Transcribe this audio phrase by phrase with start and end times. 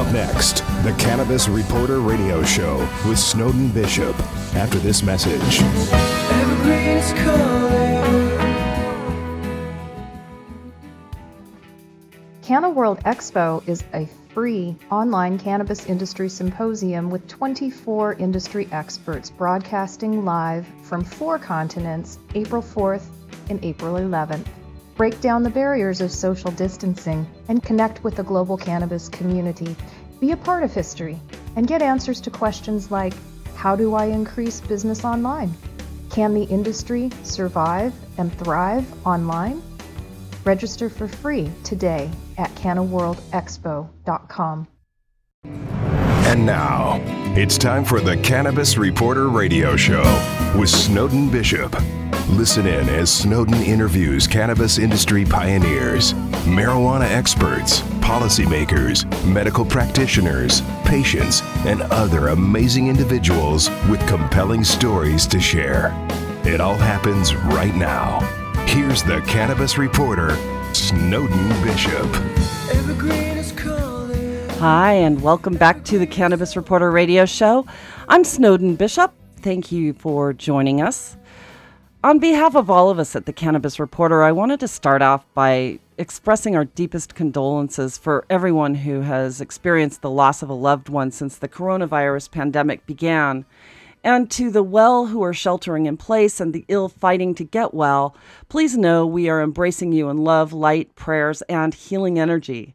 [0.00, 4.18] Up next, the Cannabis Reporter Radio Show with Snowden Bishop.
[4.54, 5.58] After this message.
[12.40, 20.24] Canna World Expo is a free online cannabis industry symposium with 24 industry experts broadcasting
[20.24, 23.04] live from four continents April 4th
[23.50, 24.46] and April 11th.
[25.00, 29.74] Break down the barriers of social distancing and connect with the global cannabis community.
[30.20, 31.18] Be a part of history
[31.56, 33.14] and get answers to questions like
[33.56, 35.54] How do I increase business online?
[36.10, 39.62] Can the industry survive and thrive online?
[40.44, 44.68] Register for free today at cannaworldexpo.com.
[45.44, 47.00] And now,
[47.34, 50.02] it's time for the Cannabis Reporter Radio Show
[50.56, 51.74] with Snowden Bishop.
[52.28, 56.12] Listen in as Snowden interviews cannabis industry pioneers,
[56.44, 65.94] marijuana experts, policymakers, medical practitioners, patients, and other amazing individuals with compelling stories to share.
[66.44, 68.18] It all happens right now.
[68.66, 70.30] Here's the cannabis reporter,
[70.74, 72.04] Snowden Bishop.
[74.58, 77.64] Hi, and welcome back to the Cannabis Reporter radio show.
[78.08, 79.12] I'm Snowden Bishop.
[79.36, 81.16] Thank you for joining us.
[82.02, 85.26] On behalf of all of us at the Cannabis Reporter, I wanted to start off
[85.34, 90.88] by expressing our deepest condolences for everyone who has experienced the loss of a loved
[90.88, 93.44] one since the coronavirus pandemic began.
[94.02, 97.74] And to the well who are sheltering in place and the ill fighting to get
[97.74, 98.16] well,
[98.48, 102.74] please know we are embracing you in love, light, prayers, and healing energy.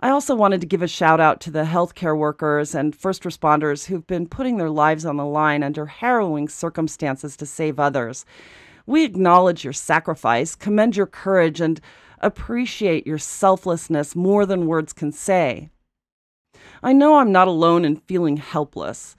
[0.00, 3.86] I also wanted to give a shout out to the healthcare workers and first responders
[3.86, 8.24] who've been putting their lives on the line under harrowing circumstances to save others.
[8.88, 11.78] We acknowledge your sacrifice, commend your courage, and
[12.22, 15.68] appreciate your selflessness more than words can say.
[16.82, 19.14] I know I'm not alone in feeling helpless.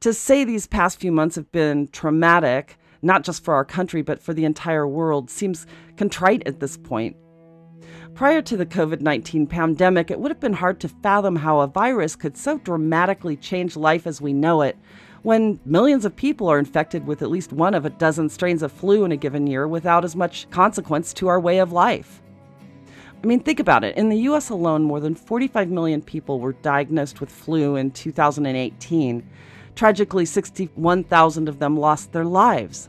[0.00, 4.20] To say these past few months have been traumatic, not just for our country, but
[4.20, 5.66] for the entire world, seems
[5.96, 7.16] contrite at this point.
[8.12, 11.66] Prior to the COVID 19 pandemic, it would have been hard to fathom how a
[11.66, 14.76] virus could so dramatically change life as we know it
[15.26, 18.70] when millions of people are infected with at least one of a dozen strains of
[18.70, 22.22] flu in a given year without as much consequence to our way of life.
[23.20, 23.96] I mean, think about it.
[23.96, 29.28] In the US alone, more than 45 million people were diagnosed with flu in 2018.
[29.74, 32.88] Tragically, 61,000 of them lost their lives.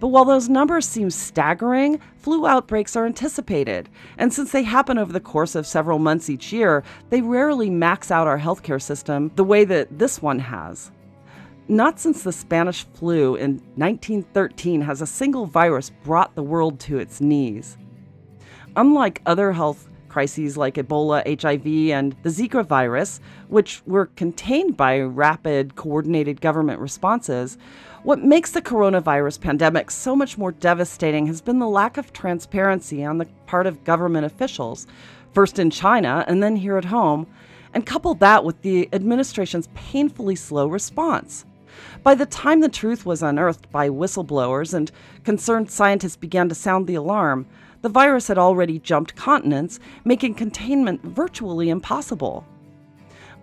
[0.00, 3.88] But while those numbers seem staggering, flu outbreaks are anticipated.
[4.18, 8.10] And since they happen over the course of several months each year, they rarely max
[8.10, 10.90] out our healthcare system the way that this one has.
[11.70, 16.98] Not since the Spanish flu in 1913 has a single virus brought the world to
[16.98, 17.78] its knees.
[18.74, 24.98] Unlike other health crises like Ebola, HIV, and the Zika virus, which were contained by
[24.98, 27.56] rapid, coordinated government responses,
[28.02, 33.04] what makes the coronavirus pandemic so much more devastating has been the lack of transparency
[33.04, 34.88] on the part of government officials,
[35.34, 37.28] first in China and then here at home,
[37.72, 41.44] and couple that with the administration's painfully slow response.
[42.02, 44.90] By the time the truth was unearthed by whistleblowers and
[45.24, 47.46] concerned scientists began to sound the alarm,
[47.82, 52.44] the virus had already jumped continents, making containment virtually impossible.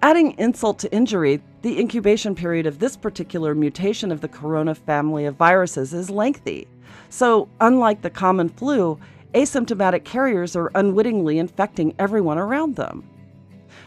[0.01, 5.25] Adding insult to injury, the incubation period of this particular mutation of the corona family
[5.25, 6.67] of viruses is lengthy.
[7.09, 8.99] So, unlike the common flu,
[9.33, 13.09] asymptomatic carriers are unwittingly infecting everyone around them.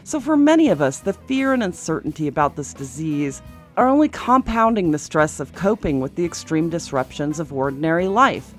[0.03, 3.41] So, for many of us, the fear and uncertainty about this disease
[3.81, 8.53] are only compounding the stress of coping with the extreme disruptions of ordinary life.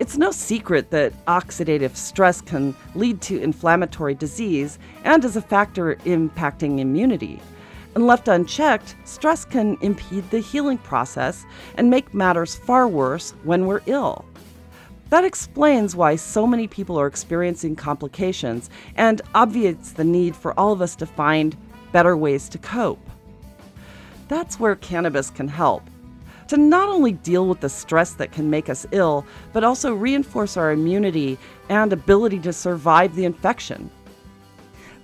[0.00, 5.96] It's no secret that oxidative stress can lead to inflammatory disease and is a factor
[6.06, 7.38] impacting immunity.
[7.94, 11.44] And left unchecked, stress can impede the healing process
[11.74, 14.24] and make matters far worse when we're ill.
[15.10, 20.72] That explains why so many people are experiencing complications and obviates the need for all
[20.72, 21.54] of us to find
[21.92, 23.10] better ways to cope.
[24.28, 25.82] That's where cannabis can help
[26.48, 30.56] to not only deal with the stress that can make us ill, but also reinforce
[30.56, 31.38] our immunity
[31.68, 33.90] and ability to survive the infection.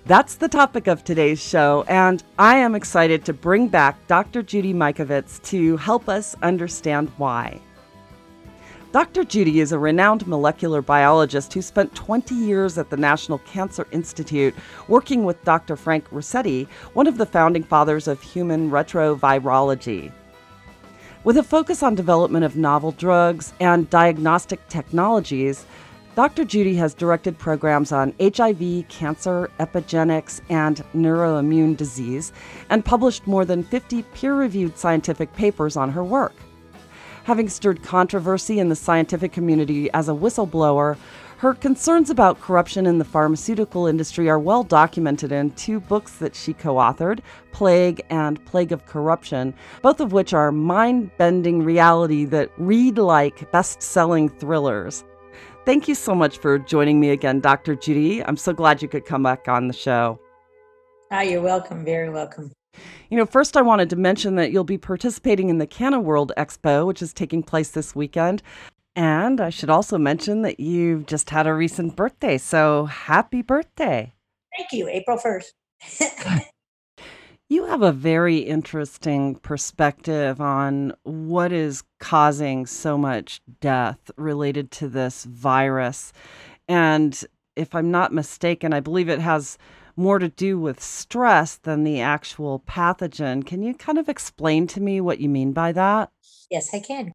[0.07, 4.43] That's the topic of today's show, and I am excited to bring back Dr.
[4.43, 7.61] Judy Mikovits to help us understand why.
[8.95, 9.25] Dr.
[9.25, 14.55] Judy is a renowned molecular biologist who spent 20 years at the National Cancer Institute
[14.87, 15.75] working with Dr.
[15.75, 20.13] Frank Ruscetti, one of the founding fathers of human retrovirology.
[21.25, 25.67] With a focus on development of novel drugs and diagnostic technologies,
[26.15, 26.45] Dr.
[26.45, 32.33] Judy has directed programs on HIV, cancer, epigenetics, and neuroimmune disease,
[32.71, 36.35] and published more than 50 peer reviewed scientific papers on her work.
[37.25, 40.99] Having stirred controversy in the scientific community as a whistleblower,
[41.39, 46.37] her concerns about corruption in the pharmaceutical industry are well documented in two books that
[46.37, 52.27] she co authored Plague and Plague of Corruption, both of which are mind bending reality
[52.27, 55.03] that read like best selling thrillers.
[55.65, 57.75] Thank you so much for joining me again, Dr.
[57.75, 58.23] Judy.
[58.23, 60.21] I'm so glad you could come back on the show.
[61.11, 61.87] Ah, you're welcome.
[61.87, 62.53] Very welcome.
[63.11, 66.33] You know, first I wanted to mention that you'll be participating in the Canna World
[66.37, 68.43] Expo, which is taking place this weekend.
[68.97, 72.39] And I should also mention that you've just had a recent birthday.
[72.39, 74.15] So happy birthday.
[74.57, 74.89] Thank you.
[74.89, 76.43] April 1st.
[77.49, 84.89] you have a very interesting perspective on what is causing so much death related to
[84.89, 86.13] this virus.
[86.69, 87.25] And
[87.57, 89.59] if I'm not mistaken, I believe it has
[89.97, 93.47] more to do with stress than the actual pathogen.
[93.47, 96.11] Can you kind of explain to me what you mean by that?
[96.51, 97.13] Yes, I can.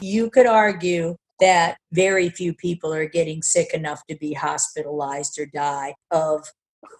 [0.00, 5.46] You could argue that very few people are getting sick enough to be hospitalized or
[5.46, 6.46] die of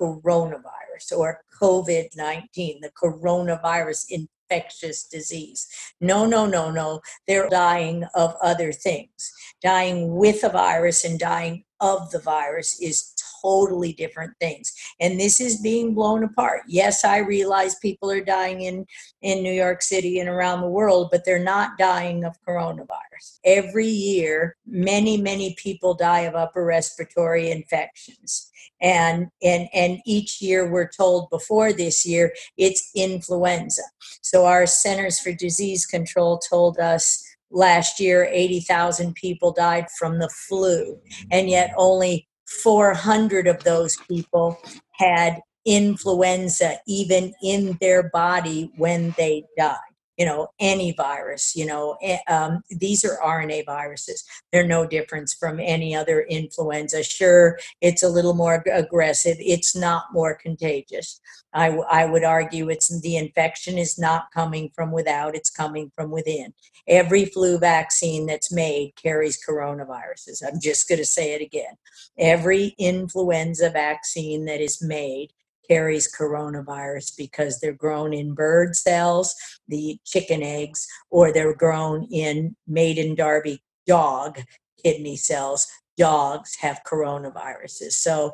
[0.00, 5.66] coronavirus or COVID 19, the coronavirus infectious disease.
[6.00, 7.00] No, no, no, no.
[7.26, 9.32] They're dying of other things.
[9.62, 13.12] Dying with a virus and dying of the virus is
[13.46, 14.72] totally different things.
[15.00, 16.62] And this is being blown apart.
[16.68, 18.86] Yes i realize people are dying in
[19.22, 23.24] in new york city and around the world but they're not dying of coronavirus.
[23.44, 28.50] Every year many many people die of upper respiratory infections.
[28.80, 33.82] And and and each year we're told before this year it's influenza.
[34.22, 40.28] So our centers for disease control told us last year 80,000 people died from the
[40.28, 40.98] flu
[41.30, 44.58] and yet only 400 of those people
[44.92, 49.78] had influenza even in their body when they died
[50.16, 51.96] you know any virus you know
[52.28, 54.24] um, these are rna viruses.
[54.52, 57.02] They're no difference from any other influenza.
[57.02, 59.36] Sure it's a little more aggressive.
[59.38, 61.20] It's not more contagious.
[61.52, 65.90] I, w- I would argue it's the infection is not coming from without it's coming
[65.94, 66.52] from within.
[66.86, 70.42] Every flu vaccine that's made carries coronaviruses.
[70.46, 71.76] I'm just going to say it again.
[72.18, 75.32] Every influenza vaccine that is made
[75.68, 79.34] carries coronavirus because they're grown in bird cells
[79.68, 84.40] the chicken eggs or they're grown in Madin-Darby dog
[84.82, 85.66] kidney cells
[85.96, 88.32] dogs have coronaviruses so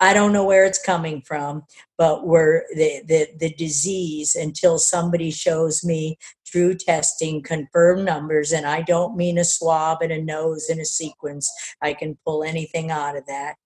[0.00, 1.64] I don't know where it's coming from,
[1.96, 8.64] but we're the, the, the disease until somebody shows me through testing confirmed numbers, and
[8.64, 11.50] I don't mean a swab and a nose and a sequence.
[11.82, 13.56] I can pull anything out of that.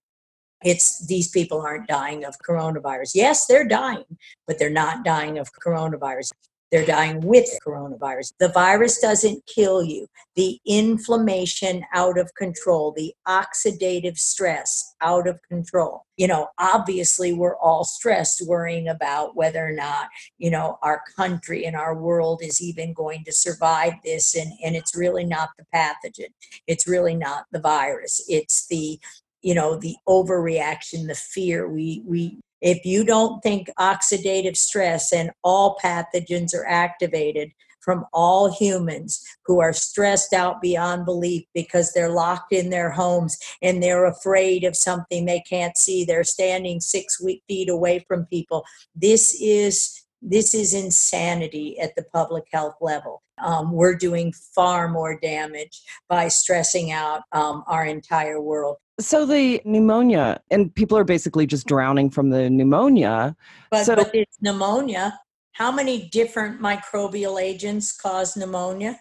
[0.65, 3.13] It's these people aren't dying of coronavirus.
[3.15, 4.05] Yes, they're dying,
[4.47, 6.33] but they're not dying of coronavirus.
[6.73, 8.33] They're dying with coronavirus.
[8.41, 10.07] The virus doesn't kill you.
[10.37, 16.07] The inflammation out of control, the oxidative stress out of control.
[16.17, 20.09] You know, obviously, we're all stressed worrying about whether or not,
[20.39, 24.35] you know, our country and our world is even going to survive this.
[24.35, 26.31] And, and it's really not the pathogen,
[26.67, 28.25] it's really not the virus.
[28.31, 28.99] It's the
[29.43, 35.31] you know the overreaction the fear we we if you don't think oxidative stress and
[35.43, 42.11] all pathogens are activated from all humans who are stressed out beyond belief because they're
[42.11, 47.21] locked in their homes and they're afraid of something they can't see they're standing six
[47.49, 53.23] feet away from people this is this is insanity at the public health level.
[53.43, 58.77] Um, we're doing far more damage by stressing out um, our entire world.
[59.03, 63.37] So the pneumonia, and people are basically just drowning from the pneumonia.
[63.71, 65.19] But, so, but it's pneumonia.
[65.53, 69.01] How many different microbial agents cause pneumonia?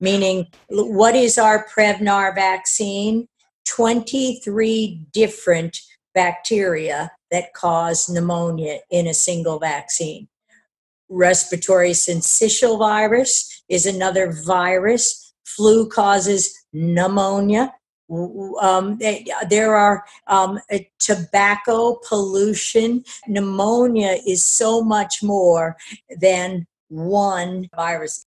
[0.00, 3.28] Meaning, what is our Prevnar vaccine?
[3.68, 5.80] 23 different
[6.14, 10.28] bacteria that cause pneumonia in a single vaccine.
[11.08, 15.34] Respiratory syncytial virus is another virus.
[15.44, 17.72] Flu causes pneumonia
[18.10, 18.98] um,
[19.48, 20.60] there are um,
[20.98, 23.04] tobacco pollution.
[23.26, 25.76] Pneumonia is so much more
[26.20, 28.26] than one virus.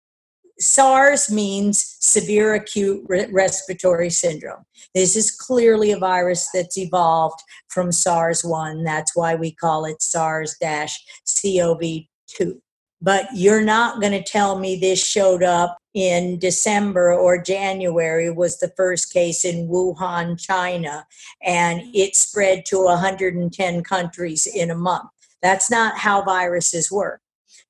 [0.58, 4.64] SARS means severe acute respiratory syndrome.
[4.94, 8.82] This is clearly a virus that's evolved from SARS 1.
[8.82, 11.80] That's why we call it SARS CoV
[12.28, 12.62] 2
[13.06, 18.58] but you're not going to tell me this showed up in December or January was
[18.58, 21.06] the first case in Wuhan, China,
[21.40, 25.08] and it spread to 110 countries in a month.
[25.40, 27.20] That's not how viruses work.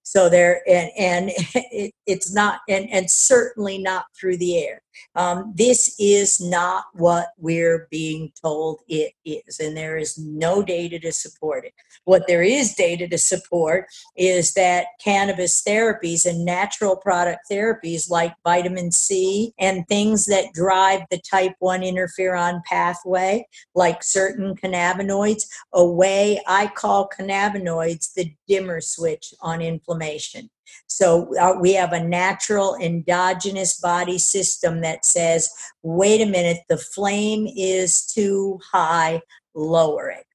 [0.04, 4.80] So there, and, and it, it's not, and, and certainly not through the air.
[5.14, 10.98] Um, this is not what we're being told it is, and there is no data
[11.00, 11.72] to support it.
[12.04, 13.86] What there is data to support
[14.16, 21.02] is that cannabis therapies and natural product therapies like vitamin C and things that drive
[21.10, 28.80] the type 1 interferon pathway, like certain cannabinoids, a way I call cannabinoids the dimmer
[28.80, 30.50] switch on inflammation.
[30.86, 35.50] So uh, we have a natural endogenous body system that says,
[35.82, 39.20] wait a minute, the flame is too high,
[39.54, 40.26] lower it.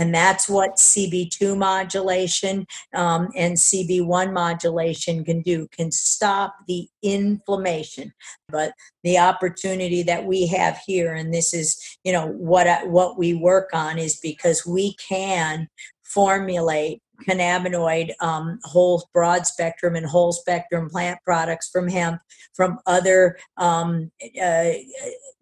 [0.00, 8.10] And that's what CB2 modulation um, and CB1 modulation can do, can stop the inflammation.
[8.48, 8.72] But
[9.04, 13.34] the opportunity that we have here, and this is, you know, what, I, what we
[13.34, 15.68] work on is because we can
[16.12, 22.20] formulate cannabinoid, um, whole broad spectrum and whole spectrum plant products from hemp,
[22.54, 24.10] from other um,
[24.42, 24.72] uh,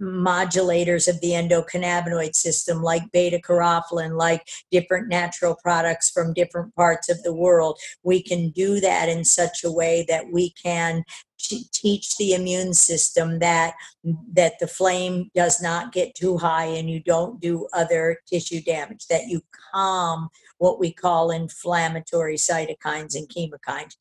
[0.01, 7.09] modulators of the endocannabinoid system, like beta carotene, like different natural products from different parts
[7.09, 7.79] of the world.
[8.03, 11.05] We can do that in such a way that we can
[11.39, 13.75] teach the immune system that
[14.33, 19.07] that the flame does not get too high and you don't do other tissue damage
[19.07, 19.41] that you
[19.73, 20.29] calm
[20.59, 23.97] what we call inflammatory cytokines and chemokines.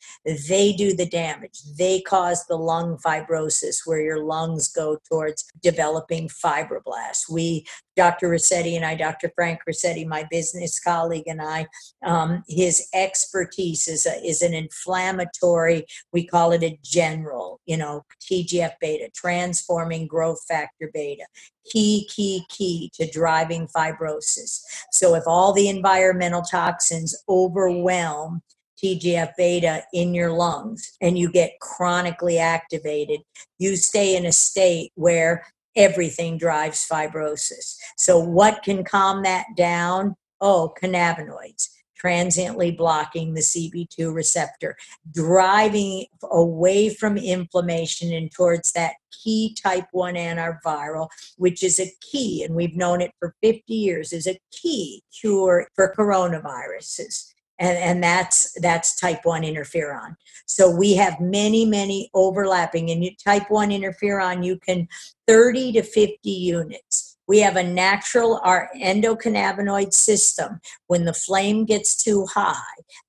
[0.48, 1.60] They do the damage.
[1.78, 7.30] They cause the lung fibrosis where your lungs go towards developing fibroblasts.
[7.32, 7.66] We
[7.98, 8.30] Dr.
[8.30, 9.32] Ruscetti and I, Dr.
[9.36, 11.68] Frank Ruscetti, my business colleague, and I,
[12.06, 18.06] um, his expertise is, a, is an inflammatory, we call it a general, you know,
[18.22, 21.26] TGF beta, transforming growth factor beta
[21.66, 24.62] key, key, key to driving fibrosis.
[24.92, 28.42] So if all the environmental toxins overwhelm
[28.82, 33.22] TGF beta in your lungs and you get chronically activated,
[33.58, 35.46] you stay in a state where
[35.78, 37.78] everything drives fibrosis.
[37.96, 40.16] So, what can calm that down?
[40.42, 44.78] Oh, cannabinoids transiently blocking the CB2 receptor,
[45.14, 51.08] driving away from inflammation and towards that key type 1 antiviral,
[51.38, 55.68] which is a key, and we've known it for 50 years, is a key cure
[55.76, 57.34] for coronaviruses.
[57.60, 63.50] And, and that's that's type 1 interferon so we have many many overlapping and type
[63.50, 64.88] 1 interferon you can
[65.28, 70.60] 30 to 50 units we have a natural, our endocannabinoid system.
[70.88, 72.56] When the flame gets too high,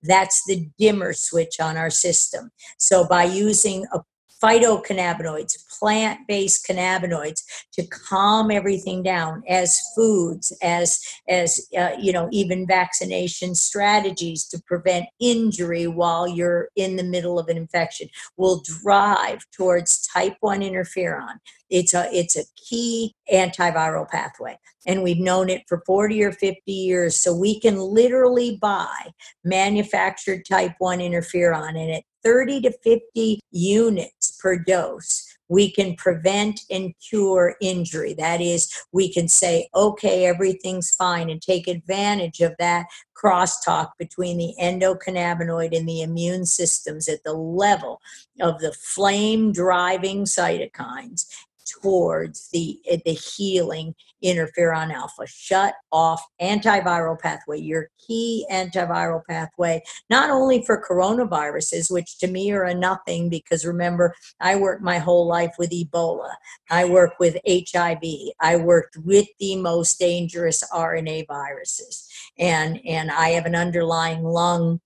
[0.02, 2.50] that's the dimmer switch on our system.
[2.78, 4.00] So by using a
[4.42, 7.42] phytocannabinoids, plant based cannabinoids
[7.72, 14.62] to calm everything down as foods, as, as uh, you know, even vaccination strategies to
[14.66, 20.60] prevent injury while you're in the middle of an infection will drive towards type 1
[20.60, 21.38] interferon.
[21.70, 24.58] It's a, it's a key antiviral pathway.
[24.86, 27.20] And we've known it for 40 or 50 years.
[27.20, 29.12] So we can literally buy
[29.44, 36.60] manufactured type 1 interferon and at 30 to 50 units per dose we can prevent
[36.70, 38.14] and cure injury.
[38.14, 44.38] That is, we can say, okay, everything's fine, and take advantage of that crosstalk between
[44.38, 48.00] the endocannabinoid and the immune systems at the level
[48.40, 51.26] of the flame driving cytokines
[51.68, 53.94] towards the eh, the healing
[54.24, 55.26] interferon alpha.
[55.26, 62.50] Shut off antiviral pathway your key antiviral pathway not only for coronaviruses which to me
[62.52, 66.30] are a nothing because remember i worked my whole life with ebola.
[66.70, 68.02] I work with hiv
[68.40, 72.08] i worked with the most dangerous rna viruses.
[72.38, 74.80] And and i have an underlying lung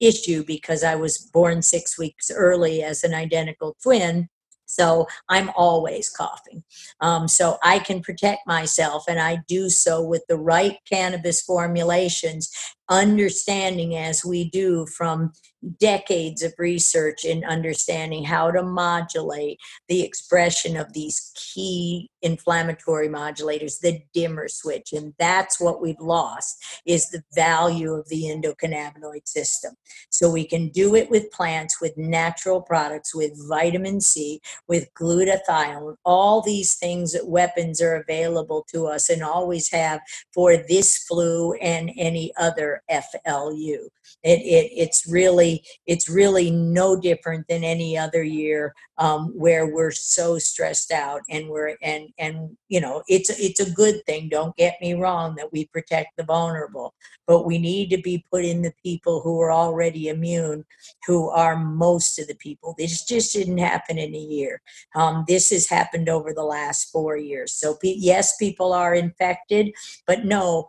[0.00, 4.28] issue because i was born 6 weeks early as an identical twin
[4.66, 6.62] so I'm always coughing.
[7.00, 12.50] Um, so I can protect myself, and I do so with the right cannabis formulations
[12.88, 15.32] understanding as we do from
[15.80, 23.80] decades of research in understanding how to modulate the expression of these key inflammatory modulators
[23.80, 24.92] the dimmer switch.
[24.92, 29.74] And that's what we've lost is the value of the endocannabinoid system.
[30.10, 35.96] So we can do it with plants with natural products with vitamin c with glutathione
[36.04, 40.00] all these things that weapons are available to us and always have
[40.32, 43.88] for this flu and any other FLU.
[44.22, 49.90] It, it, it's really it's really no different than any other year um, where we're
[49.90, 54.28] so stressed out and we're and and you know it's it's a good thing.
[54.28, 56.94] Don't get me wrong that we protect the vulnerable,
[57.26, 60.64] but we need to be putting the people who are already immune,
[61.06, 62.74] who are most of the people.
[62.78, 64.60] This just didn't happen in a year.
[64.94, 67.52] Um, this has happened over the last four years.
[67.52, 69.72] So yes, people are infected,
[70.06, 70.68] but no,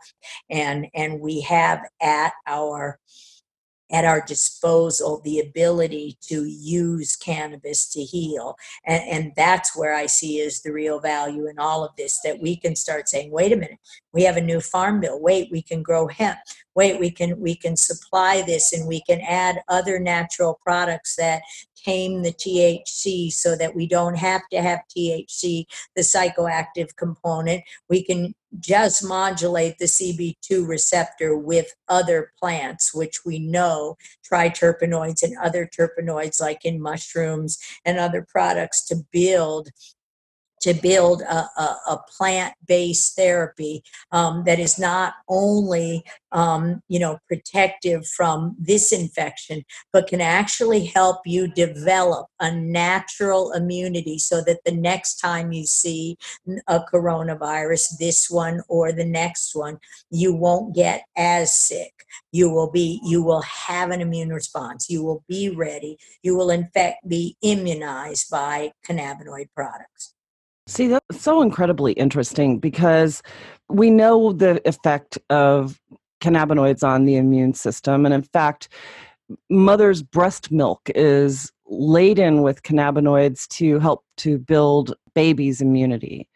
[0.49, 2.99] and and we have at our
[3.91, 8.57] at our disposal the ability to use cannabis to heal.
[8.85, 12.39] And, and that's where i see is the real value in all of this that
[12.39, 13.79] we can start saying wait a minute
[14.17, 15.21] we have a new farm bill.
[15.21, 16.39] Wait we can grow hemp.
[16.73, 21.43] Wait we can we can supply this and we can add other natural products that
[21.83, 25.65] tame the THC so that we don't have to have THC,
[25.95, 27.63] the psychoactive component.
[27.89, 33.97] We can just modulate the CB2 receptor with other plants, which we know
[34.29, 39.69] triterpenoids and other terpenoids, like in mushrooms and other products, to build
[40.67, 47.17] to build a, a, a plant-based therapy um, that is not only um, you know
[47.27, 54.59] protective from this infection but can actually help you develop a natural immunity so that
[54.65, 56.17] the next time you see
[56.67, 59.77] a coronavirus this one or the next one
[60.09, 61.93] you won't get as sick.
[62.31, 64.89] You will be you will have an immune response.
[64.89, 65.97] You will be ready.
[66.23, 70.13] You will in fact be immunized by cannabinoid products
[70.67, 73.23] See, that's so incredibly interesting because
[73.69, 75.79] we know the effect of
[76.21, 78.05] cannabinoids on the immune system.
[78.05, 78.67] And in fact,
[79.49, 86.27] mother's breast milk is laden with cannabinoids to help to build baby's immunity,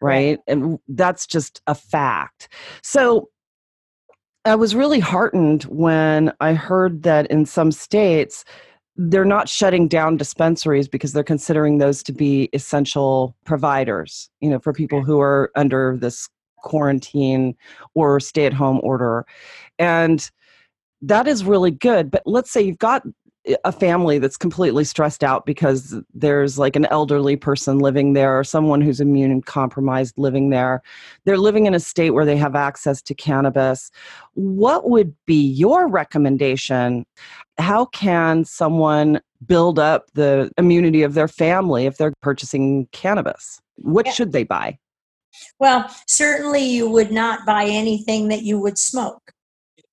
[0.00, 0.38] right?
[0.46, 2.48] And that's just a fact.
[2.82, 3.28] So
[4.44, 8.44] I was really heartened when I heard that in some states,
[9.08, 14.58] they're not shutting down dispensaries because they're considering those to be essential providers you know
[14.58, 16.28] for people who are under this
[16.62, 17.56] quarantine
[17.94, 19.24] or stay at home order.
[19.78, 20.30] And
[21.00, 23.02] that is really good but let's say you've got
[23.64, 28.44] a family that's completely stressed out because there's like an elderly person living there or
[28.44, 30.82] someone who's immune compromised living there.
[31.24, 33.90] They're living in a state where they have access to cannabis.
[34.34, 37.04] What would be your recommendation?
[37.58, 43.60] How can someone build up the immunity of their family if they're purchasing cannabis?
[43.76, 44.12] What yeah.
[44.12, 44.78] should they buy?
[45.58, 49.32] Well, certainly you would not buy anything that you would smoke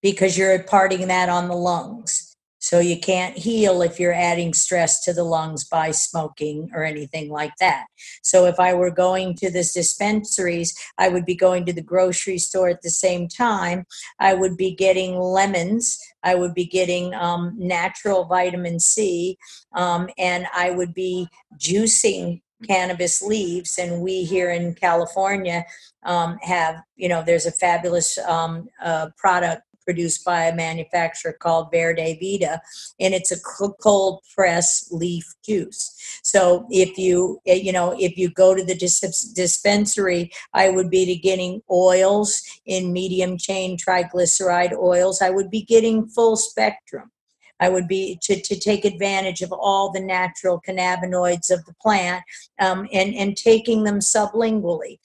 [0.02, 2.37] because you're imparting that on the lungs
[2.68, 7.30] so you can't heal if you're adding stress to the lungs by smoking or anything
[7.30, 7.86] like that.
[8.24, 12.38] So if I were going to the dispensaries, I would be going to the grocery
[12.38, 13.86] store at the same time.
[14.20, 15.98] I would be getting lemons.
[16.24, 19.38] I would be getting um, natural vitamin C,
[19.74, 25.64] um, and I would be juicing cannabis leaves and we here in california
[26.06, 31.72] um, have you know there's a fabulous um, uh, product produced by a manufacturer called
[31.72, 32.60] Verde Vita,
[33.00, 33.40] and it's a
[33.82, 36.20] cold press leaf juice.
[36.24, 41.18] So if you eh, you know if you go to the dispensary, I would be
[41.18, 45.22] getting oils in medium chain triglyceride oils.
[45.22, 47.12] I would be getting full spectrum.
[47.60, 52.24] I would be to, to take advantage of all the natural cannabinoids of the plant
[52.60, 55.00] um, and, and taking them sublingually.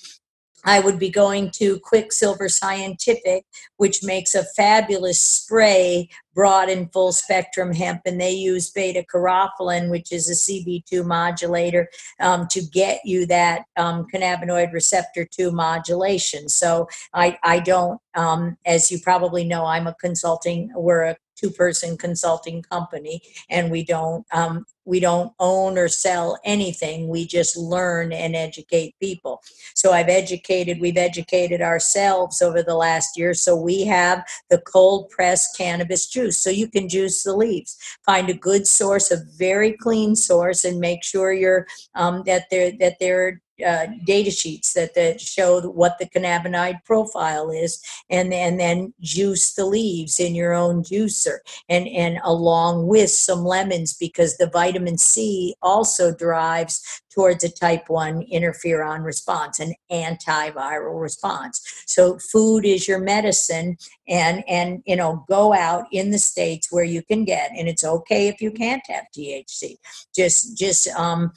[0.65, 3.45] I would be going to Quicksilver Scientific,
[3.77, 9.91] which makes a fabulous spray broad and full spectrum hemp, and they use beta caryophyllene,
[9.91, 11.89] which is a CB2 modulator,
[12.21, 16.49] um, to get you that um, cannabinoid receptor 2 modulation.
[16.49, 21.51] So I, I don't, um, as you probably know, I'm a consulting, we're a two
[21.51, 27.09] person consulting company and we don't um, we don't own or sell anything.
[27.09, 29.41] We just learn and educate people.
[29.75, 35.11] So i've educated we've educated ourselves over the last year so we have the cold
[35.11, 36.39] pressed cannabis juice.
[36.39, 37.77] So you can juice the leaves.
[38.05, 42.73] Find a good source a very clean source and make sure you're um, that they're
[42.81, 48.59] that they're uh, data sheets that, that show what the cannabinoid profile is and, and
[48.59, 54.37] then juice the leaves in your own juicer and, and along with some lemons because
[54.37, 61.61] the vitamin C also drives towards a type 1 interferon response, an antiviral response.
[61.87, 63.77] So food is your medicine
[64.09, 67.85] and and you know go out in the states where you can get and it's
[67.85, 69.77] okay if you can't have THC.
[70.15, 71.33] Just just um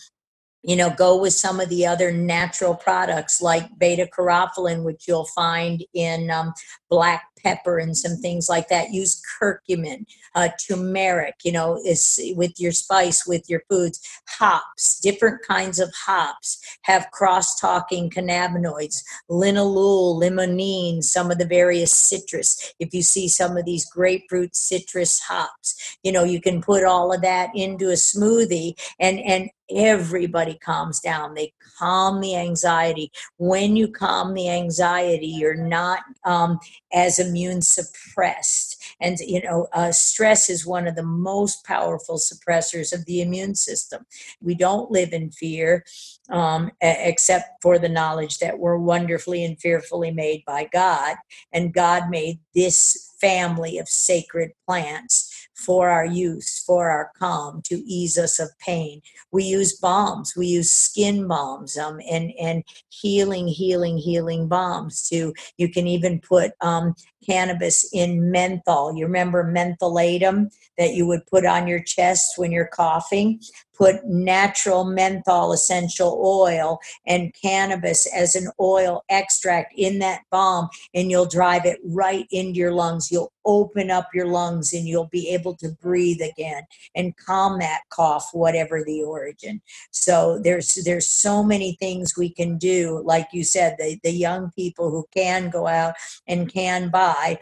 [0.65, 5.27] you know go with some of the other natural products like beta carotene which you'll
[5.27, 6.53] find in um,
[6.89, 8.91] black pepper and some things like that.
[8.91, 10.05] Use curcumin
[10.35, 13.99] uh, turmeric you know is with your spice with your foods.
[14.27, 16.59] Hops different kinds of hops.
[16.83, 22.73] Have cross-talking cannabinoids linalool limonene some of the various citrus.
[22.79, 27.13] If you see some of these grapefruit citrus hops you know you can put all
[27.13, 31.33] of that into a smoothie and and everybody calms down.
[31.33, 33.11] They calm the anxiety.
[33.37, 36.59] When you calm the anxiety you're not um,
[36.93, 42.93] as immune suppressed and you know uh, stress is one of the most powerful suppressors
[42.93, 44.05] of the immune system
[44.41, 45.83] we don't live in fear
[46.29, 51.17] um, except for the knowledge that we're wonderfully and fearfully made by god
[51.51, 57.75] and god made this family of sacred plants for our use, for our calm, to
[57.85, 59.01] ease us of pain.
[59.31, 65.07] We use balms, we use skin balms, um, and and healing, healing, healing balms.
[65.09, 66.93] To you can even put um,
[67.25, 68.95] cannabis in menthol.
[68.95, 73.39] You remember mentholatum that you would put on your chest when you're coughing?
[73.77, 81.11] Put natural menthol essential oil and cannabis as an oil extract in that balm, and
[81.11, 83.11] you'll drive it right into your lungs.
[83.11, 86.63] You'll open up your lungs and you'll be able to breathe again
[86.95, 89.61] and calm that cough, whatever the origin.
[89.91, 93.01] So there's there's so many things we can do.
[93.05, 95.95] Like you said, the, the young people who can go out
[96.27, 97.39] and can buy buy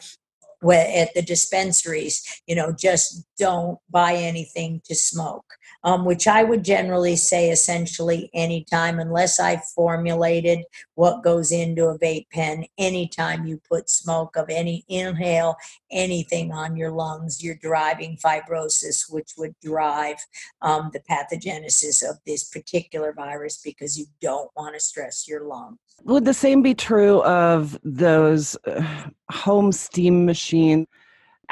[0.72, 5.46] at the dispensaries, you know, just don't buy anything to smoke,
[5.84, 10.60] um, which I would generally say essentially anytime, unless I formulated
[10.96, 15.58] what goes into a vape pen, anytime you put smoke of any inhale
[15.92, 20.18] anything on your lungs, you're driving fibrosis, which would drive
[20.62, 25.78] um, the pathogenesis of this particular virus because you don't want to stress your lungs.
[26.06, 28.84] Would the same be true of those uh,
[29.32, 30.86] home steam machine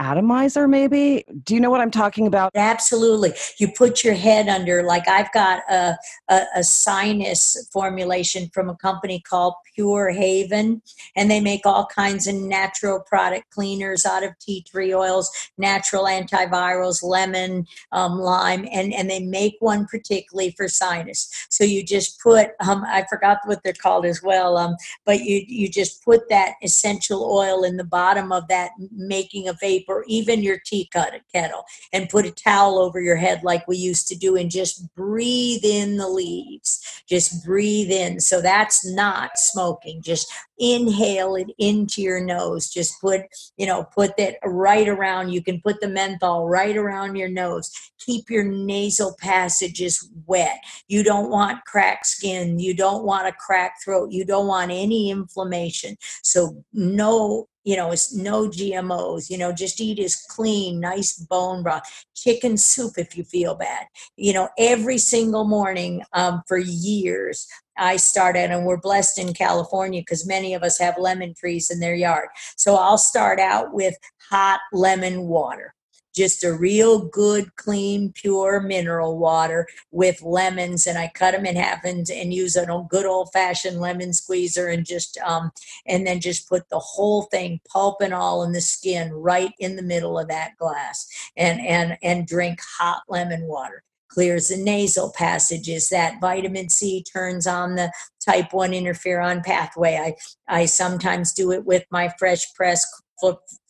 [0.01, 1.23] atomizer maybe?
[1.43, 2.51] Do you know what i'm talking about?
[2.55, 3.33] Absolutely.
[3.59, 5.95] You put your head under like i've got a,
[6.29, 10.81] a, a, sinus formulation from a company called Pure Haven
[11.15, 16.05] and they make all kinds of natural product cleaners out of tea tree oils natural
[16.05, 21.29] antivirals lemon um, lime and, and they make one particularly for sinus.
[21.49, 25.43] So you just put um, i forgot what they're called as well um, but you,
[25.47, 30.05] you just put that essential oil in the bottom of that making a vape or
[30.07, 34.15] even your tea kettle and put a towel over your head like we used to
[34.15, 37.03] do and just breathe in the leaves.
[37.07, 38.19] Just breathe in.
[38.19, 40.01] So that's not smoking.
[40.01, 42.69] Just inhale it into your nose.
[42.69, 43.21] Just put,
[43.57, 45.29] you know, put that right around.
[45.29, 47.71] You can put the menthol right around your nose.
[47.99, 50.59] Keep your nasal passages wet.
[50.87, 52.59] You don't want cracked skin.
[52.59, 54.11] You don't want a cracked throat.
[54.11, 55.97] You don't want any inflammation.
[56.23, 61.63] So no you know, it's no GMOs, you know, just eat as clean, nice bone
[61.63, 61.83] broth,
[62.15, 63.85] chicken soup if you feel bad.
[64.17, 67.47] You know, every single morning um, for years,
[67.77, 71.79] I started, and we're blessed in California because many of us have lemon trees in
[71.79, 72.29] their yard.
[72.57, 73.95] So I'll start out with
[74.29, 75.73] hot lemon water
[76.13, 80.87] just a real good, clean, pure mineral water with lemons.
[80.87, 84.67] And I cut them in half and, and use a good old fashioned lemon squeezer
[84.67, 85.51] and just, um,
[85.85, 89.75] and then just put the whole thing, pulp and all, in the skin right in
[89.75, 95.11] the middle of that glass and, and, and drink hot lemon water clears the nasal
[95.15, 97.91] passages that vitamin c turns on the
[98.23, 100.15] type 1 interferon pathway i
[100.61, 102.85] i sometimes do it with my fresh press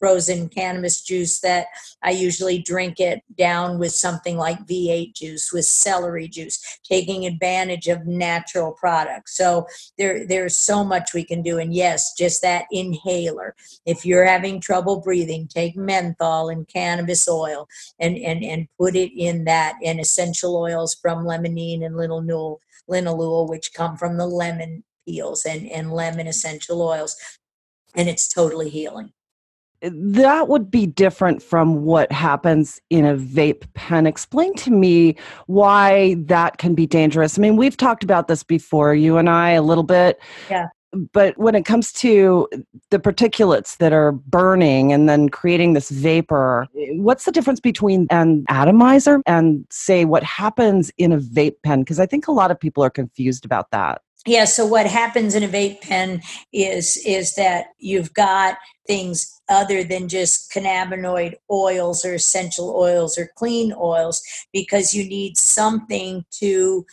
[0.02, 1.68] frozen cannabis juice that
[2.02, 7.88] I usually drink it down with something like V8 juice, with celery juice, taking advantage
[7.88, 9.38] of natural products.
[9.38, 9.68] So
[10.00, 11.60] there, there's so much we can do.
[11.60, 13.56] And yes, just that inhaler.
[13.86, 17.68] If you're having trouble breathing, take menthol and cannabis oil
[18.00, 22.58] and, and, and put it in that and essential oils from limonene and linalool,
[22.90, 27.16] linalool which come from the lemon peels and, and lemon essential oils.
[27.94, 29.12] And it's totally healing
[29.82, 34.06] that would be different from what happens in a vape pen.
[34.06, 35.16] Explain to me
[35.48, 37.38] why that can be dangerous.
[37.38, 40.20] I mean, we've talked about this before, you and I, a little bit.
[40.50, 40.68] Yeah.
[41.14, 42.50] But when it comes to
[42.90, 48.44] the particulates that are burning and then creating this vapor, what's the difference between an
[48.50, 51.80] atomizer and, say, what happens in a vape pen?
[51.80, 55.36] Because I think a lot of people are confused about that yeah so what happens
[55.36, 56.22] in a vape pen
[56.54, 58.58] is is that you've got
[58.88, 64.22] things other than just cannabinoid oils or essential oils or clean oils
[64.54, 66.86] because you need something to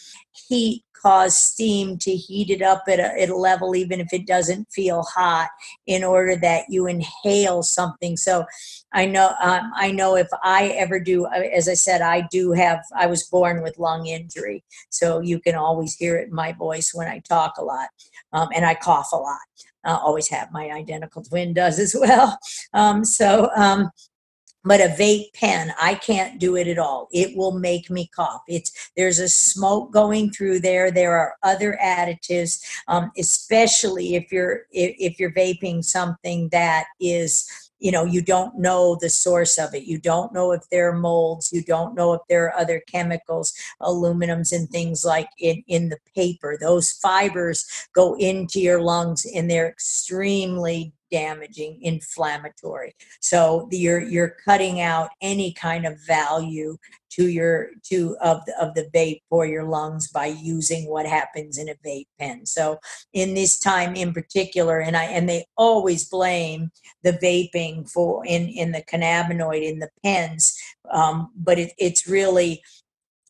[0.49, 4.27] heat cause steam to heat it up at a, at a level, even if it
[4.27, 5.49] doesn't feel hot,
[5.87, 8.17] in order that you inhale something.
[8.17, 8.45] So
[8.93, 12.53] I know um, I know if I ever do, uh, as I said, I do
[12.53, 12.81] have.
[12.97, 16.93] I was born with lung injury, so you can always hear it in my voice
[16.95, 17.89] when I talk a lot,
[18.33, 19.39] um, and I cough a lot.
[19.85, 20.53] I always have.
[20.53, 22.39] My identical twin does as well.
[22.75, 23.91] Um, so um,
[24.69, 27.09] but a vape pen i can't do it at all.
[27.13, 28.43] It will make me cough.
[28.49, 30.91] It's there's a smoke going through there.
[30.91, 37.49] There are other additives um, especially if you're if, if you're vaping something that is
[37.79, 39.85] you know you don't know the source of it.
[39.85, 41.53] You don't know if there are molds.
[41.53, 45.99] You don't know if there are other chemicals aluminums and things like in in the
[46.15, 46.57] paper.
[46.61, 52.95] Those fibers go into your lungs and they're extremely damaging, inflammatory.
[53.21, 56.77] So you're you're cutting out any kind of value
[57.11, 61.59] to your to of the, of the vape for your lungs by using what happens
[61.59, 62.47] in a vape pen.
[62.47, 62.79] So
[63.13, 66.71] in this time in particular, and I and they always blame
[67.03, 70.57] the vaping for in in the cannabinoid in the pens,
[70.91, 72.63] um, but it, it's really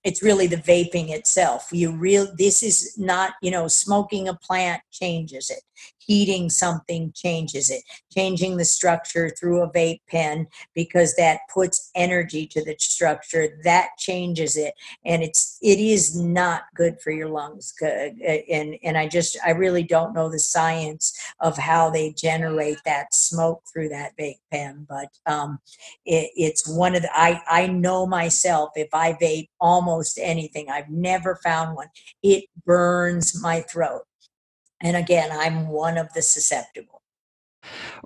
[0.05, 4.81] it's really the vaping itself you real this is not you know smoking a plant
[4.93, 5.63] changes it
[5.99, 7.83] heating something changes it.
[8.13, 13.91] Changing the structure through a vape pen because that puts energy to the structure that
[13.99, 14.75] changes it.
[15.05, 19.83] And it's it is not good for your lungs and and i just i really
[19.83, 25.09] don't know the science of how they generate that smoke through that vape pen but
[25.27, 25.59] um
[26.07, 30.89] it, it's one of the i i know myself if i vape almost anything i've
[30.91, 31.89] never found one
[32.23, 34.03] it burns my throat
[34.81, 36.99] and again, I'm one of the susceptible.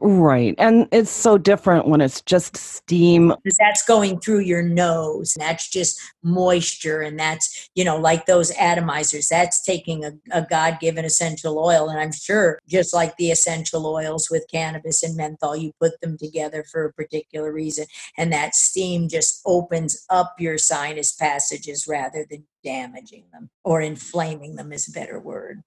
[0.01, 0.55] Right.
[0.59, 3.35] And it's so different when it's just steam.
[3.59, 5.35] That's going through your nose.
[5.39, 7.03] That's just moisture.
[7.03, 9.29] And that's, you know, like those atomizers.
[9.29, 11.89] That's taking a, a God given essential oil.
[11.89, 16.17] And I'm sure, just like the essential oils with cannabis and menthol, you put them
[16.19, 17.87] together for a particular reason.
[18.17, 24.57] And that steam just opens up your sinus passages rather than damaging them or inflaming
[24.57, 25.63] them, is a better word.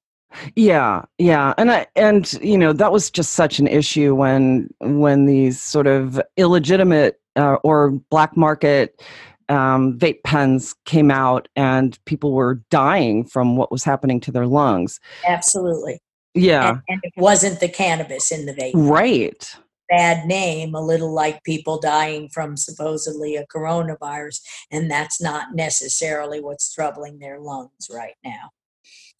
[0.55, 5.25] Yeah, yeah, and I, and you know that was just such an issue when when
[5.25, 9.01] these sort of illegitimate uh, or black market
[9.49, 14.47] um, vape pens came out, and people were dying from what was happening to their
[14.47, 14.99] lungs.
[15.27, 15.99] Absolutely.
[16.33, 18.71] Yeah, and, and it wasn't the cannabis in the vape.
[18.75, 19.55] Right.
[19.87, 26.41] Bad name, a little like people dying from supposedly a coronavirus, and that's not necessarily
[26.41, 28.49] what's troubling their lungs right now.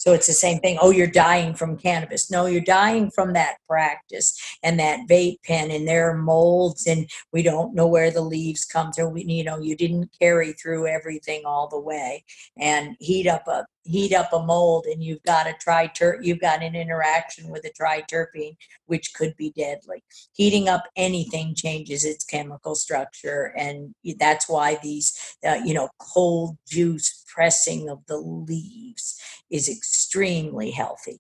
[0.05, 0.77] So it's the same thing.
[0.79, 2.29] Oh, you're dying from cannabis.
[2.29, 7.09] No, you're dying from that practice and that vape pen, and there are molds, and
[7.33, 9.09] we don't know where the leaves come through.
[9.09, 12.23] We, you know, you didn't carry through everything all the way,
[12.55, 16.17] and heat up a heat up a mold, and you've got a triter.
[16.21, 20.04] You've got an interaction with a triterpene, which could be deadly.
[20.34, 26.58] Heating up anything changes its chemical structure, and that's why these, uh, you know, cold
[26.67, 31.19] juice pressing of the leaves is extremely healthy.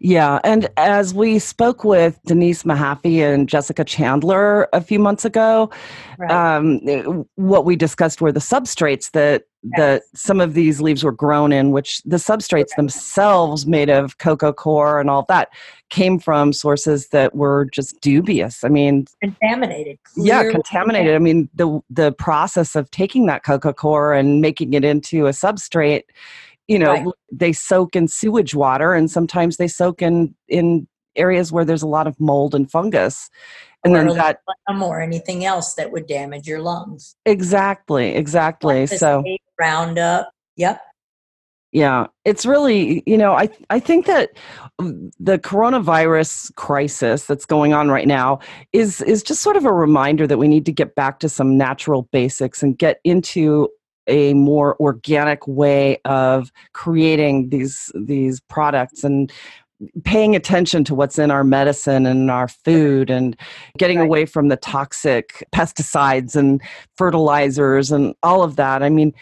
[0.00, 0.38] Yeah.
[0.44, 5.70] And as we spoke with Denise Mahaffey and Jessica Chandler a few months ago,
[6.18, 6.30] right.
[6.30, 9.44] um, what we discussed were the substrates that
[9.76, 9.78] yes.
[9.78, 14.52] that some of these leaves were grown in, which the substrates themselves made of coco
[14.52, 15.48] coir and all that
[15.90, 18.64] came from sources that were just dubious.
[18.64, 19.98] I mean contaminated.
[20.16, 21.14] Yeah, contaminated.
[21.14, 25.30] I mean the the process of taking that coco coir and making it into a
[25.30, 26.04] substrate
[26.68, 27.06] you know right.
[27.32, 31.88] they soak in sewage water and sometimes they soak in in areas where there's a
[31.88, 33.28] lot of mold and fungus
[33.84, 34.40] and or then that
[34.80, 39.24] or anything else that would damage your lungs exactly exactly like so
[39.58, 40.80] roundup yep.
[41.72, 44.30] Yeah it's really you know i i think that
[44.78, 48.38] the coronavirus crisis that's going on right now
[48.72, 51.58] is is just sort of a reminder that we need to get back to some
[51.58, 53.68] natural basics and get into
[54.08, 59.30] a more organic way of creating these these products and
[60.02, 63.36] paying attention to what's in our medicine and our food and
[63.76, 66.60] getting away from the toxic pesticides and
[66.96, 68.82] fertilizers and all of that.
[68.82, 69.12] I mean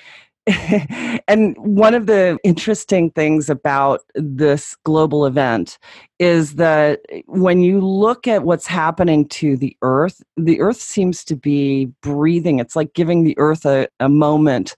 [1.27, 5.79] and one of the interesting things about this global event
[6.21, 11.35] is that when you look at what's happening to the earth, the earth seems to
[11.35, 12.61] be breathing.
[12.61, 14.77] It's like giving the earth a, a moment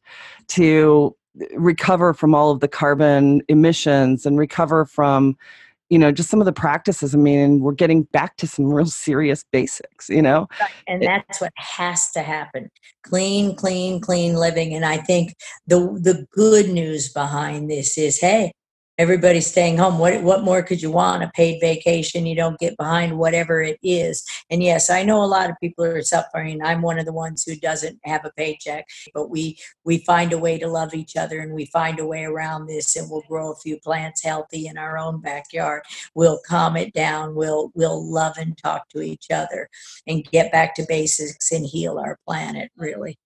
[0.48, 1.14] to
[1.54, 5.37] recover from all of the carbon emissions and recover from
[5.90, 8.87] you know just some of the practices i mean we're getting back to some real
[8.87, 10.48] serious basics you know?
[10.87, 12.70] And that's what has to happen.
[13.03, 15.35] Clean clean clean living and i think
[15.66, 18.53] the the good news behind this is hey
[18.98, 19.98] everybody's staying home.
[19.98, 21.22] What what more could you want?
[21.22, 22.26] A paid vacation.
[22.26, 24.24] You don't get behind whatever it is.
[24.50, 26.61] And yes, I know a lot of people are suffering.
[26.62, 30.38] I'm one of the ones who doesn't have a paycheck, but we we find a
[30.38, 33.52] way to love each other and we find a way around this and we'll grow
[33.52, 35.82] a few plants healthy in our own backyard.
[36.14, 37.34] We'll calm it down.
[37.34, 39.68] We'll we'll love and talk to each other
[40.06, 43.18] and get back to basics and heal our planet really.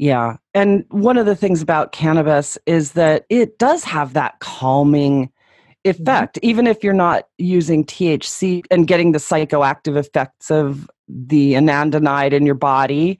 [0.00, 0.38] Yeah.
[0.54, 5.90] And one of the things about cannabis is that it does have that calming mm-hmm.
[5.90, 6.48] effect, mm-hmm.
[6.48, 12.46] even if you're not using THC and getting the psychoactive effects of the anandamide in
[12.46, 13.18] your body.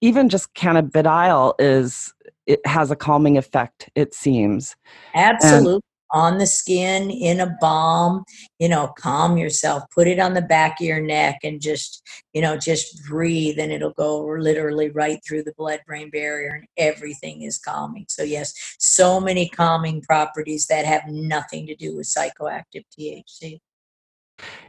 [0.00, 2.14] Even just cannabidiol is
[2.46, 4.76] it has a calming effect, it seems.
[5.14, 5.82] Absolutely.
[6.14, 8.24] On the skin in a balm
[8.58, 12.40] you know calm yourself put it on the back of your neck and just you
[12.40, 17.42] know just breathe and it'll go literally right through the blood brain barrier and everything
[17.42, 22.84] is calming so yes so many calming properties that have nothing to do with psychoactive
[22.98, 23.60] thc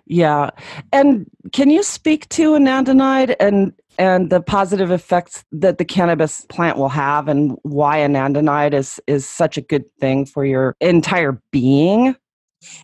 [0.05, 0.51] yeah.
[0.93, 6.77] And can you speak to anandamide and and the positive effects that the cannabis plant
[6.77, 12.15] will have and why anandamide is is such a good thing for your entire being?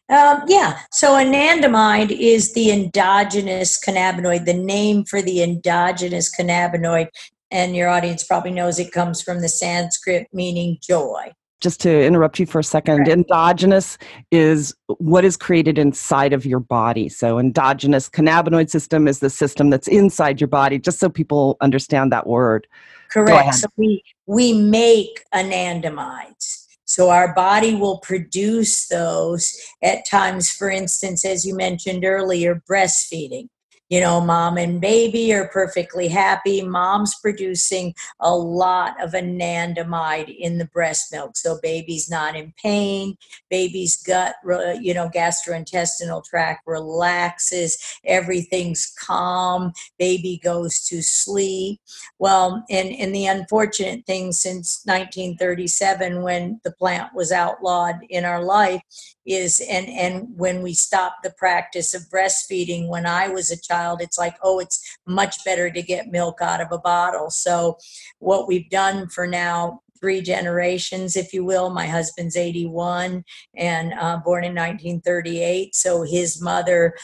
[0.09, 7.07] Um, yeah, so anandamide is the endogenous cannabinoid, the name for the endogenous cannabinoid,
[7.49, 12.39] and your audience probably knows it comes from the Sanskrit meaning joy just to interrupt
[12.39, 13.07] you for a second, right.
[13.07, 13.97] endogenous
[14.31, 17.07] is what is created inside of your body.
[17.07, 22.11] So, endogenous cannabinoid system is the system that's inside your body, just so people understand
[22.11, 22.67] that word.
[23.09, 23.55] Correct.
[23.55, 26.65] So, we, we make anandamides.
[26.85, 33.47] So, our body will produce those at times, for instance, as you mentioned earlier, breastfeeding
[33.91, 36.61] you know, mom and baby are perfectly happy.
[36.61, 41.35] Mom's producing a lot of anandamide in the breast milk.
[41.35, 43.17] So baby's not in pain.
[43.49, 44.35] Baby's gut,
[44.79, 47.77] you know, gastrointestinal tract relaxes.
[48.05, 49.73] Everything's calm.
[49.99, 51.81] Baby goes to sleep.
[52.17, 58.41] Well, and, and the unfortunate thing since 1937, when the plant was outlawed in our
[58.41, 58.81] life,
[59.25, 64.01] is and and when we stopped the practice of breastfeeding when i was a child
[64.01, 67.77] it's like oh it's much better to get milk out of a bottle so
[68.19, 71.69] what we've done for now three generations, if you will.
[71.69, 73.23] My husband's 81
[73.55, 75.75] and uh, born in 1938.
[75.75, 76.95] So his mother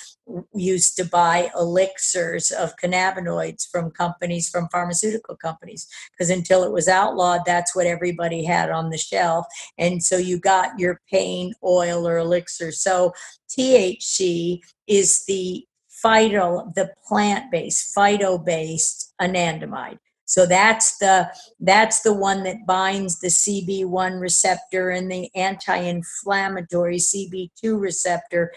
[0.53, 6.87] used to buy elixirs of cannabinoids from companies, from pharmaceutical companies, because until it was
[6.87, 9.45] outlawed, that's what everybody had on the shelf.
[9.77, 12.71] And so you got your pain oil or elixir.
[12.71, 13.13] So
[13.49, 15.65] THC is the
[16.03, 19.99] phyto, the plant-based, phyto-based anandamide.
[20.25, 21.29] So that's the
[21.61, 28.51] that's the one that binds the CB1 receptor and the anti-inflammatory CB2 receptor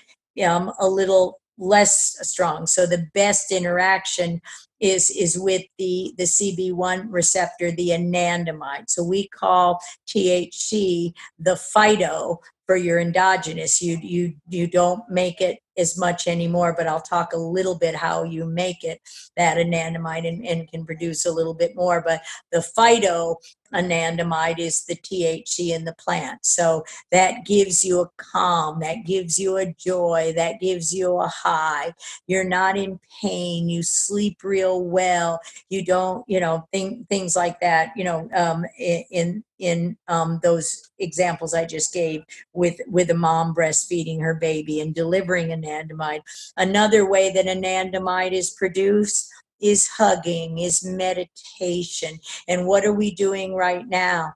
[0.44, 2.66] um, a little less strong.
[2.66, 4.40] So the best interaction
[4.80, 8.88] is is with the the CB1 receptor, the anandamide.
[8.88, 13.80] So we call THC the phyto for your endogenous.
[13.80, 17.96] You you you don't make it as much anymore, but I'll talk a little bit
[17.96, 19.00] how you make it
[19.36, 22.02] that anandamide and, and can produce a little bit more.
[22.06, 23.36] But the phyto
[23.74, 26.44] anandamide is the THC in the plant.
[26.44, 31.28] So that gives you a calm, that gives you a joy, that gives you a
[31.28, 31.94] high.
[32.26, 35.40] You're not in pain, you sleep real well.
[35.68, 40.90] You don't, you know, think, things like that, you know, um, in in um, those
[40.98, 46.22] examples I just gave with with a mom breastfeeding her baby and delivering anandamide.
[46.56, 52.18] Another way that anandamide is produced is hugging, is meditation.
[52.48, 54.32] And what are we doing right now?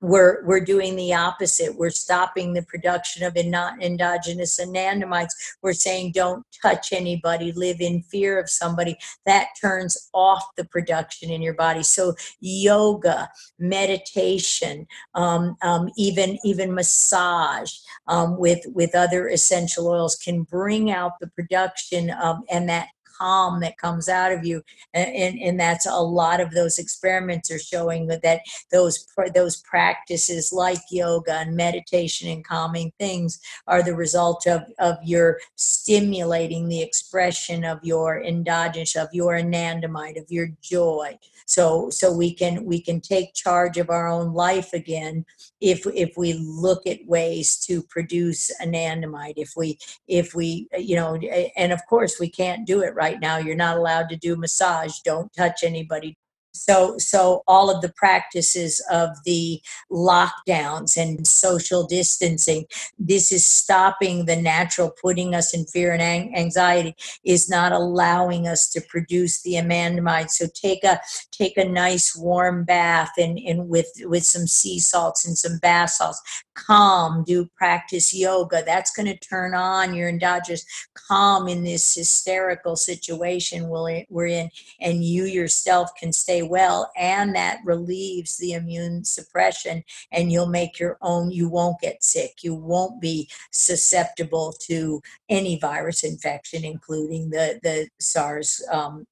[0.00, 1.76] We're we're doing the opposite.
[1.76, 5.32] We're stopping the production of not endogenous anandamides.
[5.62, 7.52] We're saying don't touch anybody.
[7.52, 8.96] Live in fear of somebody.
[9.26, 11.82] That turns off the production in your body.
[11.82, 17.72] So yoga meditation um, um, even even massage
[18.06, 23.60] um, with with other essential oils can bring out the production of and that calm
[23.60, 24.62] that comes out of you
[24.94, 30.52] and, and that's a lot of those experiments are showing that, that those those practices
[30.52, 36.82] like yoga and meditation and calming things are the result of, of your stimulating the
[36.82, 41.18] expression of your endogenous of your anandamide of your joy.
[41.46, 45.24] So so we can we can take charge of our own life again
[45.60, 51.16] if if we look at ways to produce anandamide if we if we you know
[51.56, 53.38] and of course we can't do it right now.
[53.38, 54.98] You're not allowed to do massage.
[55.04, 56.16] Don't touch anybody
[56.58, 62.64] so so all of the practices of the lockdowns and social distancing
[62.98, 66.02] this is stopping the natural putting us in fear and
[66.36, 66.94] anxiety
[67.24, 71.00] is not allowing us to produce the anandamide so take a
[71.30, 75.90] take a nice warm bath and, and with with some sea salts and some bath
[75.90, 76.20] salts
[76.58, 78.62] calm do practice yoga.
[78.64, 84.50] That's going to turn on your endogenous calm in this hysterical situation we're in
[84.80, 90.78] and you yourself can stay well and that relieves the immune suppression and you'll make
[90.78, 92.42] your own you won't get sick.
[92.42, 99.06] You won't be susceptible to any virus infection including the the sars um,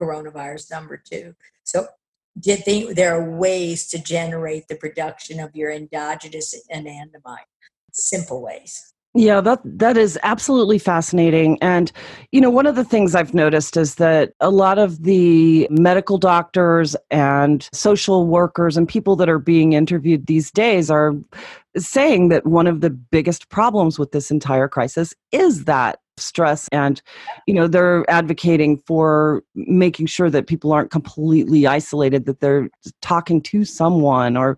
[0.00, 1.34] coronavirus number two.
[1.64, 1.86] So
[2.42, 7.44] you think there are ways to generate the production of your endogenous anandamide
[7.92, 11.58] simple ways yeah, that that is absolutely fascinating.
[11.60, 11.92] And
[12.30, 16.16] you know, one of the things I've noticed is that a lot of the medical
[16.16, 21.12] doctors and social workers and people that are being interviewed these days are
[21.76, 27.02] saying that one of the biggest problems with this entire crisis is that stress and
[27.46, 32.68] you know they're advocating for making sure that people aren't completely isolated that they're
[33.00, 34.56] talking to someone or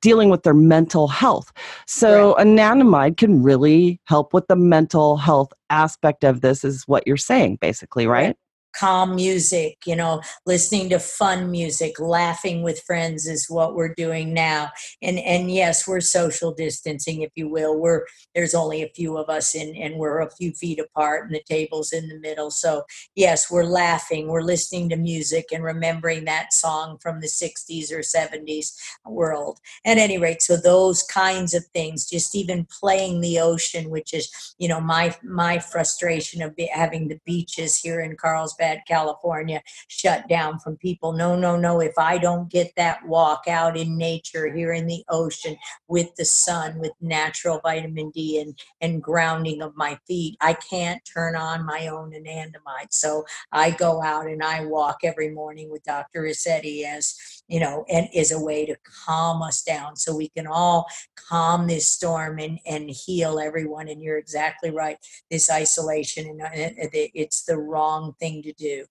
[0.00, 1.52] dealing with their mental health.
[1.86, 2.46] So right.
[2.46, 7.58] anandamide can really help with the mental health aspect of this is what you're saying
[7.60, 8.36] basically right, right
[8.78, 14.34] calm music, you know, listening to fun music, laughing with friends is what we're doing
[14.34, 14.70] now.
[15.02, 17.78] And and yes, we're social distancing, if you will.
[17.78, 18.04] We're
[18.34, 21.42] there's only a few of us and, and we're a few feet apart and the
[21.48, 22.50] table's in the middle.
[22.50, 27.90] So yes, we're laughing, we're listening to music and remembering that song from the 60s
[27.92, 28.74] or 70s
[29.06, 29.58] world.
[29.84, 34.54] At any rate, so those kinds of things, just even playing the ocean, which is,
[34.58, 40.58] you know, my my frustration of having the beaches here in Carlsbad California, shut down
[40.58, 41.12] from people.
[41.12, 41.80] No, no, no.
[41.80, 45.56] If I don't get that walk out in nature here in the ocean
[45.88, 51.02] with the sun, with natural vitamin D and, and grounding of my feet, I can't
[51.04, 52.90] turn on my own anandamide.
[52.90, 56.22] So I go out and I walk every morning with Dr.
[56.22, 60.46] Ruscetti as you know, and is a way to calm us down so we can
[60.46, 60.86] all
[61.16, 63.88] calm this storm and, and heal everyone.
[63.88, 64.98] And you're exactly right.
[65.30, 68.84] This isolation, and it's the wrong thing to do.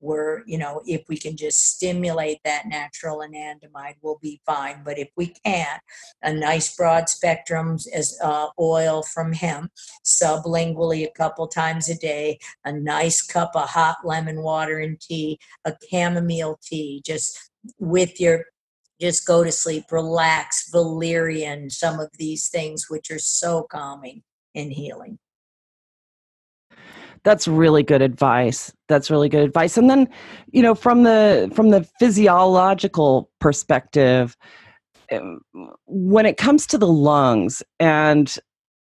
[0.00, 4.82] We're, you know, if we can just stimulate that natural anandamide, we'll be fine.
[4.84, 5.80] But if we can't,
[6.22, 9.70] a nice broad spectrum as uh, oil from hemp,
[10.04, 15.38] sublingually a couple times a day, a nice cup of hot lemon water and tea,
[15.64, 18.44] a chamomile tea, just with your
[19.00, 24.22] just go to sleep, relax, valerian, some of these things which are so calming
[24.54, 25.18] and healing.
[27.24, 28.72] That's really good advice.
[28.88, 29.76] That's really good advice.
[29.76, 30.08] And then,
[30.52, 34.36] you know, from the from the physiological perspective,
[35.10, 35.40] um,
[35.86, 38.36] when it comes to the lungs and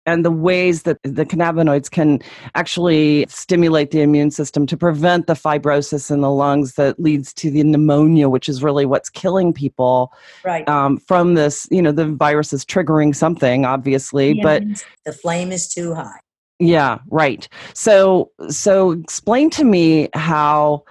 [0.07, 2.20] and the ways that the cannabinoids can
[2.55, 7.50] actually stimulate the immune system to prevent the fibrosis in the lungs that leads to
[7.50, 10.12] the pneumonia, which is really what's killing people.
[10.44, 10.68] Right.
[10.68, 14.62] Um, from this, you know, the virus is triggering something, obviously, but
[15.05, 16.20] the flame is too high.
[16.61, 17.48] Yeah, right.
[17.72, 20.84] So, so explain to me how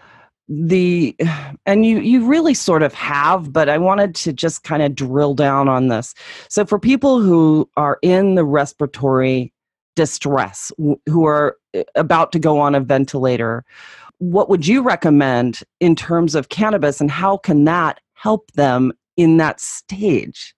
[0.50, 1.16] the
[1.66, 5.34] and you you really sort of have but i wanted to just kind of drill
[5.34, 6.14] down on this.
[6.50, 9.54] So for people who are in the respiratory
[9.96, 10.72] distress
[11.06, 13.64] who are eh, about to go on a ventilator
[14.18, 19.38] what would you recommend in terms of cannabis and how can that help them in
[19.38, 20.56] that stage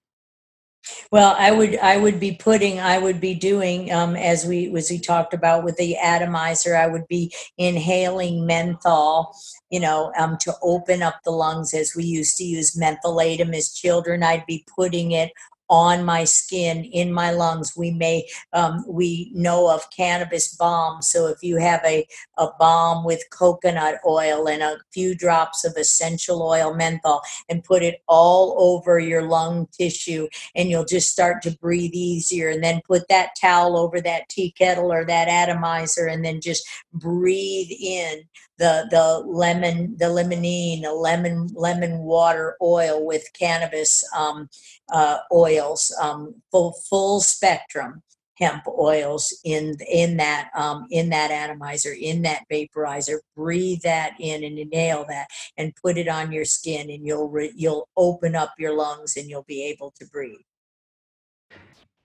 [1.11, 4.89] well, I would I would be putting I would be doing um, as we as
[4.89, 6.75] we talked about with the atomizer.
[6.75, 9.35] I would be inhaling menthol,
[9.69, 13.73] you know, um, to open up the lungs as we used to use mentholatum as
[13.73, 14.23] children.
[14.23, 15.31] I'd be putting it
[15.69, 17.75] on my skin, in my lungs.
[17.75, 21.07] We may, um, we know of cannabis balms.
[21.07, 22.07] So if you have a,
[22.37, 27.83] a balm with coconut oil and a few drops of essential oil menthol and put
[27.83, 32.81] it all over your lung tissue and you'll just start to breathe easier and then
[32.85, 38.23] put that towel over that tea kettle or that atomizer and then just breathe in
[38.57, 44.49] the the lemon the limonene the lemon lemon water oil with cannabis um,
[44.91, 48.01] uh, oils um, full full spectrum
[48.37, 53.19] hemp oils in in that um, in that atomizer in that vaporizer.
[53.35, 55.27] Breathe that in and inhale that
[55.57, 59.29] and put it on your skin and you'll re- you'll open up your lungs and
[59.29, 60.39] you'll be able to breathe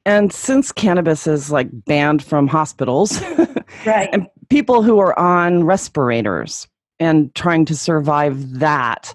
[0.07, 3.21] And since cannabis is like banned from hospitals,
[3.87, 4.09] Right.
[4.13, 6.67] and people who are on respirators
[6.99, 9.15] and trying to survive that,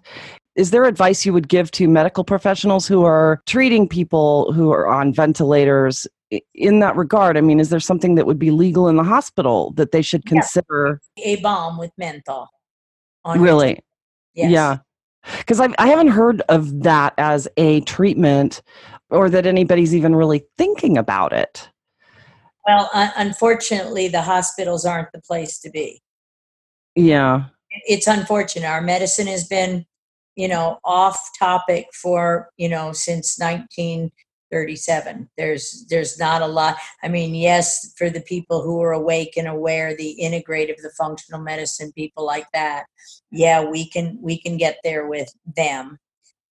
[0.56, 4.88] is there advice you would give to medical professionals who are treating people who are
[4.88, 6.08] on ventilators
[6.54, 7.36] in that regard?
[7.38, 10.26] I mean, is there something that would be legal in the hospital that they should
[10.26, 11.02] consider?
[11.24, 12.48] A balm with menthol.
[13.26, 13.80] on Really?
[14.34, 14.52] Yes.
[14.52, 14.78] Yeah.
[15.40, 18.62] Because I I haven't heard of that as a treatment
[19.10, 21.70] or that anybody's even really thinking about it.
[22.66, 26.02] Well, un- unfortunately, the hospitals aren't the place to be.
[26.96, 27.46] Yeah.
[27.88, 28.68] It's unfortunate.
[28.68, 29.86] Our medicine has been,
[30.36, 35.30] you know, off topic for, you know, since 1937.
[35.38, 36.78] There's there's not a lot.
[37.04, 41.42] I mean, yes, for the people who are awake and aware, the integrative, the functional
[41.42, 42.86] medicine people like that,
[43.30, 46.00] yeah, we can we can get there with them.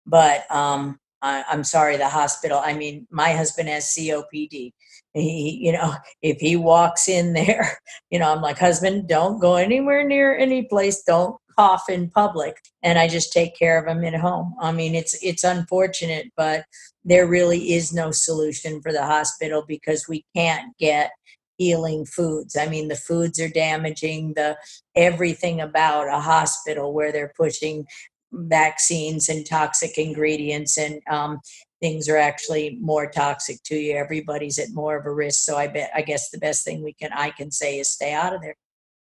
[0.05, 2.61] But um I, I'm sorry, the hospital.
[2.63, 4.73] I mean, my husband has COPD.
[5.13, 7.77] He, you know, if he walks in there,
[8.09, 11.03] you know, I'm like, husband, don't go anywhere near any place.
[11.03, 12.55] Don't cough in public.
[12.83, 14.55] And I just take care of him at home.
[14.61, 16.63] I mean, it's it's unfortunate, but
[17.03, 21.11] there really is no solution for the hospital because we can't get
[21.57, 22.55] healing foods.
[22.55, 24.57] I mean, the foods are damaging the
[24.95, 27.85] everything about a hospital where they're pushing
[28.31, 31.39] vaccines and toxic ingredients and um,
[31.81, 35.67] things are actually more toxic to you everybody's at more of a risk so i
[35.67, 38.41] bet i guess the best thing we can i can say is stay out of
[38.41, 38.55] there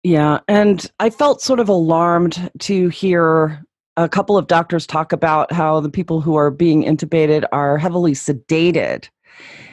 [0.04, 0.40] Yeah.
[0.48, 3.64] And I felt sort of alarmed to hear
[3.96, 8.12] a couple of doctors talk about how the people who are being intubated are heavily
[8.12, 9.08] sedated.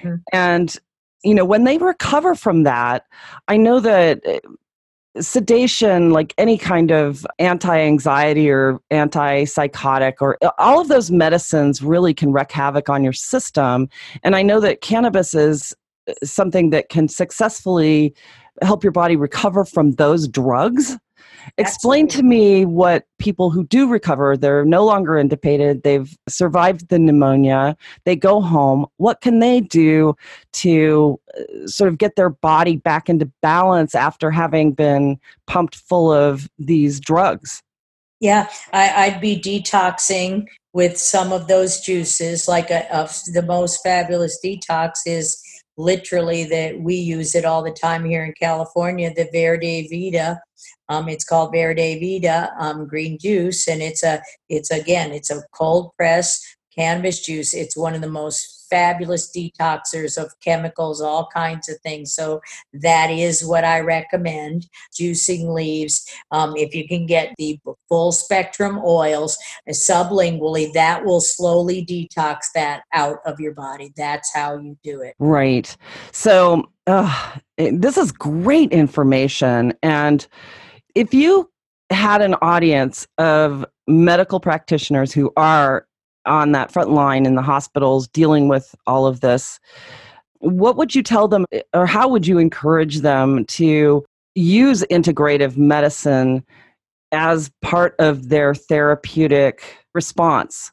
[0.04, 0.22] Mhm.
[0.34, 0.76] And,
[1.24, 3.06] you know, when they recover from that,
[3.48, 4.40] I know that uh,
[5.20, 11.82] sedation, like any kind of anti anxiety or anti-psychotic or uh, all of those medicines
[11.82, 13.90] really can wreak havoc on your system.
[14.24, 15.76] And I know that cannabis is
[16.08, 18.14] uh, something that can successfully
[18.62, 20.98] help your body recover from those drugs.
[21.58, 27.00] Explain to me what people who do recover, they're no longer intubated, they've survived the
[27.00, 27.76] pneumonia,
[28.06, 28.86] they go home.
[28.98, 30.16] What can they do
[30.54, 36.12] to uh, sort of get their body back into balance after having been pumped full
[36.12, 37.62] of these drugs?
[38.20, 43.82] yeah I, i'd be detoxing with some of those juices like a, of the most
[43.82, 45.42] fabulous detox is
[45.80, 50.40] literally that we use it all the time here in california the verde vita
[50.90, 55.42] um, it's called verde vita um, green juice and it's a it's again it's a
[55.54, 56.44] cold press
[56.80, 57.54] cannabis juice.
[57.54, 62.42] It's one of the most fabulous detoxers of chemicals all kinds of things so
[62.74, 68.80] that is what i recommend juicing leaves um, if you can get the full spectrum
[68.86, 74.78] oils uh, sublingually that will slowly detox that out of your body that's how you
[74.84, 75.76] do it Right.
[76.12, 79.74] So, uh, this is great information.
[79.84, 80.26] And
[80.96, 81.52] if you
[81.90, 85.86] had an audience of medical practitioners who are
[86.30, 89.60] on that front line in the hospitals dealing with all of this,
[90.40, 94.06] what would you tell them, or how would you encourage them to
[94.36, 96.46] use integrative medicine
[97.12, 99.64] as part of their therapeutic
[99.94, 100.72] response?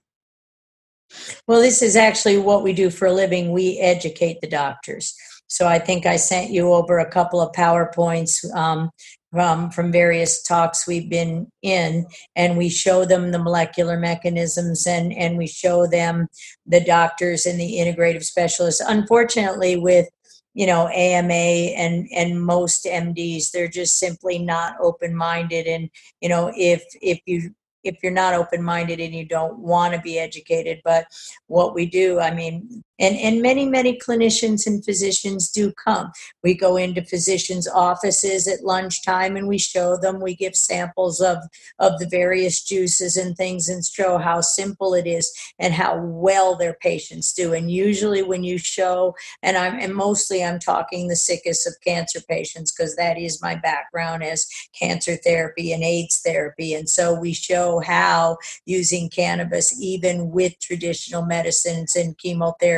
[1.49, 3.53] Well, this is actually what we do for a living.
[3.53, 5.15] We educate the doctors.
[5.49, 8.91] So I think I sent you over a couple of PowerPoints um,
[9.33, 12.07] from, from various talks we've been in,
[12.37, 16.29] and we show them the molecular mechanisms and, and we show them
[16.67, 18.81] the doctors and the integrative specialists.
[18.81, 20.09] Unfortunately, with
[20.55, 25.67] you know AMA and and most MDs, they're just simply not open minded.
[25.67, 25.91] And
[26.23, 27.55] you know if if you
[27.87, 31.07] if you're not open minded and you don't want to be educated, but
[31.47, 36.11] what we do, I mean, and, and many, many clinicians and physicians do come.
[36.43, 41.39] We go into physicians' offices at lunchtime and we show them, we give samples of,
[41.79, 46.57] of the various juices and things and show how simple it is and how well
[46.57, 47.53] their patients do.
[47.53, 52.21] And usually when you show, and I'm and mostly I'm talking the sickest of cancer
[52.29, 54.47] patients because that is my background as
[54.79, 56.75] cancer therapy and AIDS therapy.
[56.75, 62.17] And so we show how using cannabis, even with traditional medicines and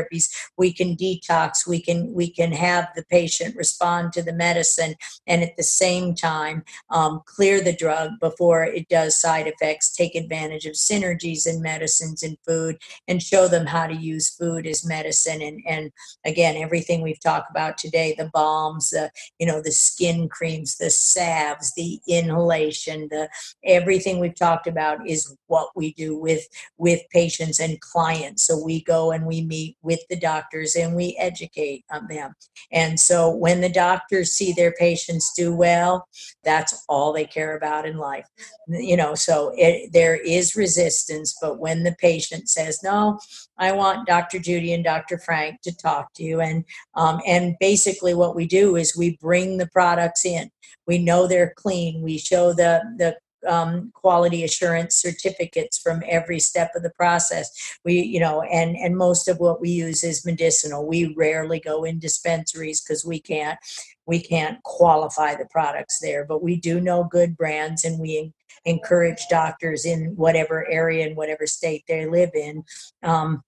[0.08, 4.94] chemotherapies, we can detox, we can we can have the patient respond to the medicine
[5.26, 10.14] and at the same time um, clear the drug before it does side effects, take
[10.14, 14.86] advantage of synergies in medicines and food, and show them how to use food as
[14.86, 15.42] medicine.
[15.42, 15.90] And and
[16.24, 20.90] again, everything we've talked about today, the balms, the you know, the skin creams, the
[20.90, 23.28] salves, the inhalation, the
[23.64, 26.46] everything we've talked about is what we do with
[26.76, 28.46] with patients and clients.
[28.46, 32.34] So we go and we meet with the doctors and we educate them.
[32.72, 36.08] And so when the doctors see their patients do well,
[36.44, 38.26] that's all they care about in life.
[38.68, 43.18] You know, so it, there is resistance, but when the patient says, "No,
[43.58, 44.38] I want Dr.
[44.38, 45.18] Judy and Dr.
[45.18, 49.56] Frank to talk to you," and um, and basically what we do is we bring
[49.56, 50.50] the products in.
[50.86, 52.02] We know they're clean.
[52.02, 53.16] We show the the
[53.48, 57.50] um, quality assurance certificates from every step of the process.
[57.84, 60.86] We, you know, and and most of what we use is medicinal.
[60.86, 63.58] We rarely go in dispensaries because we can't
[64.06, 68.32] we can't qualify the products there, but we do know good brands, and we
[68.64, 72.62] encourage doctors in whatever area and whatever state they live in
[73.02, 73.42] um,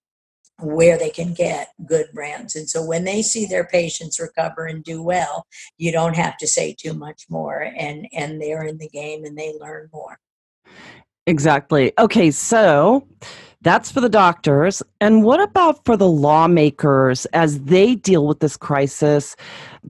[0.62, 2.56] where they can get good brands.
[2.56, 5.46] And so when they see their patients recover and do well,
[5.78, 9.36] you don't have to say too much more and and they're in the game and
[9.36, 10.18] they learn more.
[11.26, 11.92] Exactly.
[11.98, 13.06] Okay, so
[13.62, 14.82] that's for the doctors.
[15.00, 19.36] And what about for the lawmakers as they deal with this crisis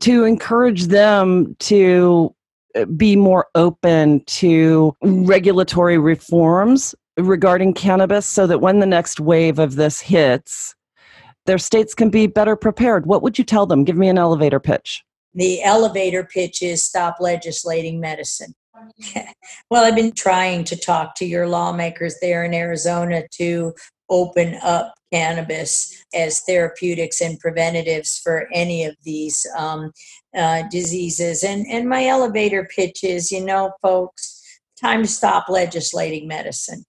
[0.01, 2.35] to encourage them to
[2.77, 9.59] uh, be more open to regulatory reforms regarding cannabis so that when the next wave
[9.59, 10.75] of this hits,
[11.47, 13.07] their states can be better prepared?
[13.07, 13.85] What would you tell them?
[13.85, 15.03] Give me an elevator pitch.
[15.35, 18.55] The elevator pitch is stop legislating medicine.
[19.71, 23.75] well, I've been trying to talk to your lawmakers there in Arizona to
[24.09, 29.93] open up cannabis as therapeutics and preventatives for any of these um,
[30.37, 31.43] uh, diseases.
[31.43, 34.43] And, and my elevator pitch is you know, folks,
[34.81, 36.85] time to stop legislating medicine.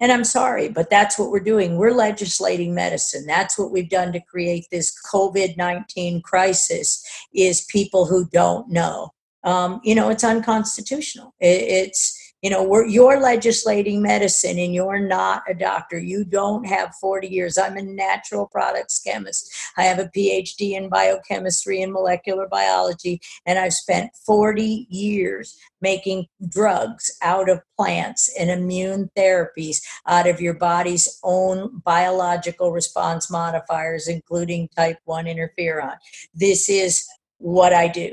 [0.00, 1.76] And I'm sorry, but that's what we're doing.
[1.76, 3.26] We're legislating medicine.
[3.26, 9.10] That's what we've done to create this COVID-19 crisis is people who don't know.
[9.44, 11.34] Um, you know, it's unconstitutional.
[11.38, 15.98] It, it's you know we're, you're legislating medicine and you're not a doctor.
[15.98, 17.58] You don't have 40 years.
[17.58, 19.52] I'm a natural products chemist.
[19.76, 26.26] I have a phd in biochemistry and molecular biology and i've spent 40 years making
[26.48, 34.08] drugs out of plants and immune therapies out of your body's own biological response modifiers
[34.08, 35.96] including type 1 interferon.
[36.34, 37.06] This is
[37.38, 38.12] what i do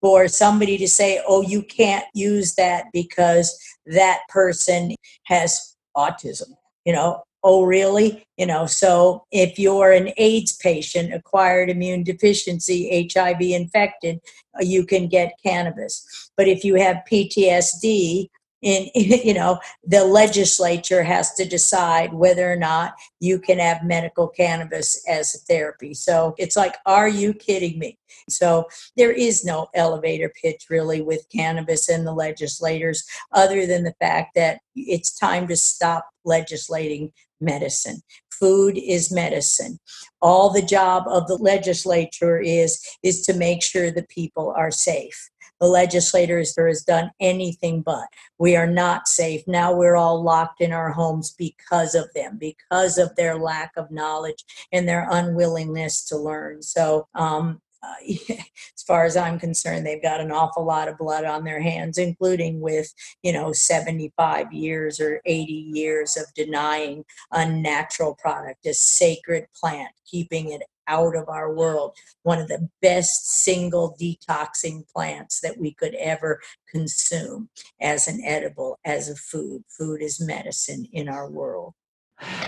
[0.00, 4.94] for somebody to say, oh, you can't use that because that person
[5.24, 6.50] has autism.
[6.84, 8.24] You know, oh, really?
[8.36, 14.20] You know, so if you're an AIDS patient, acquired immune deficiency, HIV infected,
[14.58, 16.30] uh, you can get cannabis.
[16.36, 18.28] But if you have PTSD,
[18.62, 24.28] in you know the legislature has to decide whether or not you can have medical
[24.28, 25.94] cannabis as a therapy.
[25.94, 27.98] So it's like are you kidding me?
[28.28, 33.94] So there is no elevator pitch really with cannabis and the legislators other than the
[34.00, 38.00] fact that it's time to stop legislating medicine.
[38.30, 39.78] Food is medicine.
[40.22, 45.30] All the job of the legislature is is to make sure the people are safe
[45.60, 48.06] the legislators there has done anything but.
[48.38, 49.42] We are not safe.
[49.46, 53.90] Now we're all locked in our homes because of them, because of their lack of
[53.90, 56.62] knowledge and their unwillingness to learn.
[56.62, 57.94] So, um, uh,
[58.30, 61.98] as far as I'm concerned, they've got an awful lot of blood on their hands,
[61.98, 62.92] including with,
[63.22, 69.90] you know, 75 years or 80 years of denying a natural product, a sacred plant,
[70.06, 71.94] keeping it out of our world.
[72.22, 78.78] One of the best single detoxing plants that we could ever consume as an edible,
[78.84, 79.62] as a food.
[79.68, 81.74] Food is medicine in our world.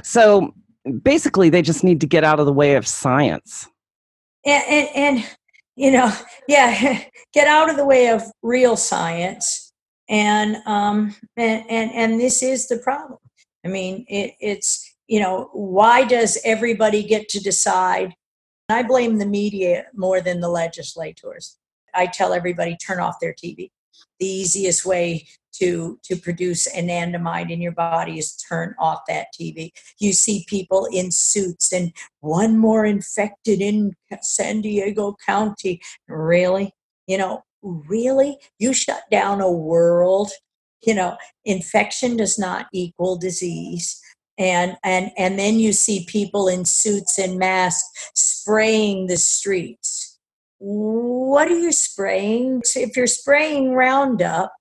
[0.03, 0.55] So
[1.03, 3.69] basically, they just need to get out of the way of science.
[4.45, 5.37] And, and, and
[5.77, 6.13] you know,
[6.49, 9.73] yeah, get out of the way of real science.
[10.09, 13.21] And um, and, and and this is the problem.
[13.65, 18.15] I mean, it, it's you know, why does everybody get to decide
[18.73, 21.59] I blame the media more than the legislators.
[21.95, 23.71] I tell everybody turn off their TV.
[24.19, 29.71] The easiest way to to produce anandamide in your body is turn off that TV.
[29.99, 35.81] You see people in suits and one more infected in San Diego County.
[36.09, 36.73] Really?
[37.07, 38.39] You know, really?
[38.59, 40.31] You shut down a world.
[40.83, 44.01] You know, infection does not equal disease
[44.41, 50.19] and and and then you see people in suits and masks spraying the streets.
[50.59, 52.63] What are you spraying?
[52.75, 54.53] If you're spraying roundup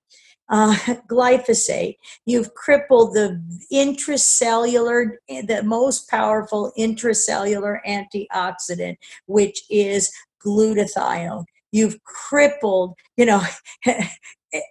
[0.50, 0.74] uh,
[1.10, 3.40] glyphosate you've crippled the
[3.72, 10.12] intracellular the most powerful intracellular antioxidant which is
[10.44, 11.44] glutathione.
[11.72, 13.42] You've crippled you know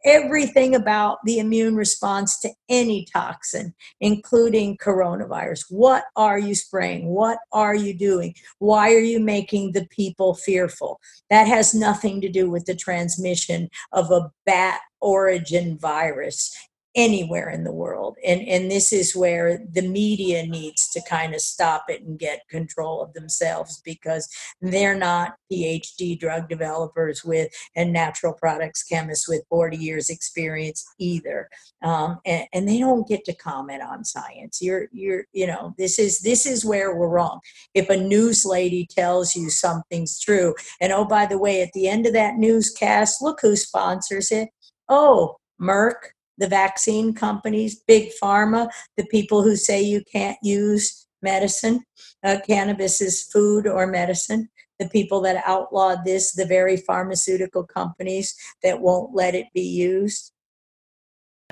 [0.06, 5.66] everything about the immune response to any toxin, including coronavirus.
[5.70, 7.08] What are you spraying?
[7.08, 8.36] What are you doing?
[8.60, 11.00] Why are you making the people fearful?
[11.30, 16.56] That has nothing to do with the transmission of a bat origin virus
[16.96, 18.18] anywhere in the world.
[18.26, 22.48] And and this is where the media needs to kind of stop it and get
[22.50, 24.28] control of themselves because
[24.62, 31.50] they're not phd drug developers with and natural products chemists with 40 years experience either.
[31.84, 34.60] Um, and, and they don't get to comment on science.
[34.62, 37.40] You're you're you know this is this is where we're wrong.
[37.76, 41.88] If a news lady tells you something's true and oh by the way at the
[41.88, 44.50] end of that newscast look who sponsors it.
[44.88, 51.84] Oh merck the vaccine companies, big pharma, the people who say you can't use medicine,
[52.24, 58.34] uh, cannabis is food or medicine, the people that outlawed this, the very pharmaceutical companies
[58.64, 60.32] that won't let it be used.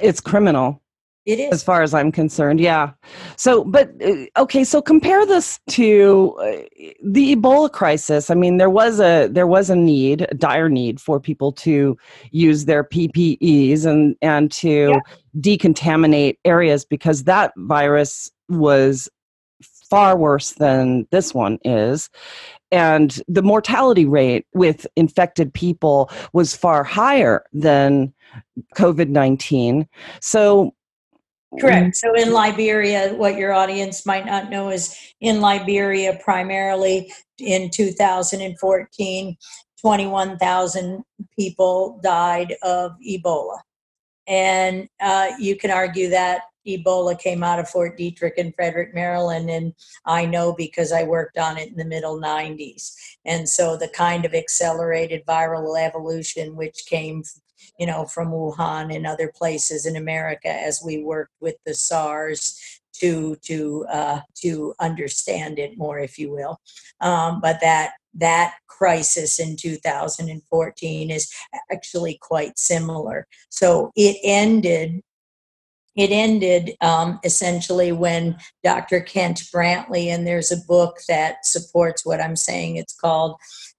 [0.01, 0.81] It's criminal.
[1.27, 1.51] It is.
[1.51, 2.91] As far as I'm concerned, yeah.
[3.35, 8.29] So, but uh, okay, so compare this to uh, the Ebola crisis.
[8.29, 11.97] I mean, there was a there was a need, a dire need for people to
[12.31, 14.99] use their PPEs and and to yeah.
[15.41, 19.09] decontaminate areas because that virus was
[19.89, 22.09] far worse than this one is
[22.71, 28.13] and the mortality rate with infected people was far higher than
[28.75, 29.87] COVID 19.
[30.21, 30.73] So,
[31.59, 31.95] Correct.
[31.95, 39.37] So in Liberia, what your audience might not know is in Liberia, primarily in 2014,
[39.79, 41.03] 21,000
[41.37, 43.59] people died of Ebola.
[44.27, 49.49] And uh, you can argue that Ebola came out of Fort Detrick in Frederick, Maryland,
[49.49, 49.73] and
[50.05, 52.93] I know because I worked on it in the middle 90s.
[53.23, 57.23] And so the kind of accelerated viral evolution which came
[57.77, 62.59] you know, from Wuhan and other places in America as we worked with the SARS
[62.99, 66.59] to to uh, to understand it more, if you will.
[67.01, 71.31] Um, but that that crisis in 2014 is
[71.71, 73.27] actually quite similar.
[73.49, 75.01] So it ended.
[75.95, 79.01] It ended um, essentially when Dr.
[79.01, 82.75] Kent Brantly, and there's a book that supports what I'm saying.
[82.75, 83.35] It's called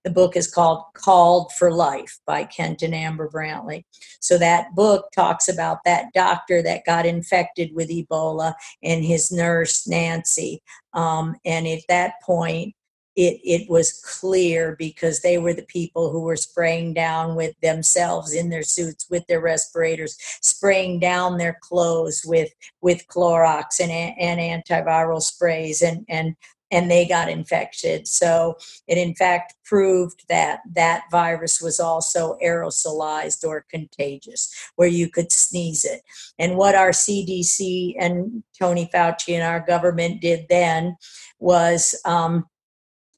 [0.09, 3.85] the book is called Called for Life by Kent and Amber Brantly.
[4.21, 9.87] So that book talks about that doctor that got infected with Ebola and his nurse,
[9.87, 10.63] Nancy.
[10.95, 12.75] Um, and at that point,
[13.17, 18.33] it, it was clear because they were the people who were spraying down with themselves
[18.33, 22.49] in their suits with their respirators, spraying down their clothes with
[22.81, 26.35] with Clorox and, and antiviral sprays and, and
[26.71, 28.07] and they got infected.
[28.07, 28.57] So
[28.87, 35.33] it in fact proved that that virus was also aerosolized or contagious, where you could
[35.33, 36.03] sneeze it.
[36.39, 40.97] And what our CDC and Tony Fauci and our government did then
[41.39, 42.47] was um,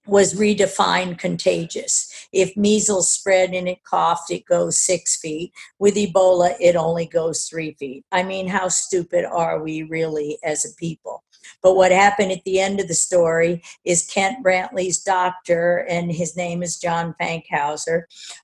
[0.07, 2.29] was redefined contagious.
[2.33, 5.53] If measles spread and it coughed, it goes six feet.
[5.79, 8.05] With Ebola, it only goes three feet.
[8.11, 11.23] I mean, how stupid are we really as a people?
[11.63, 16.37] But what happened at the end of the story is Kent Brantly's doctor, and his
[16.37, 18.03] name is John Fankhauser,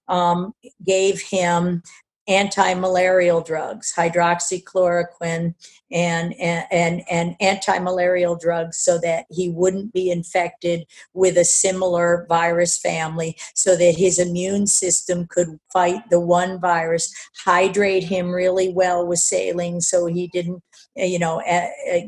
[0.09, 0.53] um,
[0.85, 1.83] gave him
[2.29, 5.55] anti-malarial drugs, hydroxychloroquine
[5.93, 10.85] and, and, and, and anti-malarial drugs so that he wouldn't be infected
[11.15, 17.15] with a similar virus family so that his immune system could fight the one virus,
[17.45, 20.63] hydrate him really well with saline so he didn't
[20.97, 21.43] you know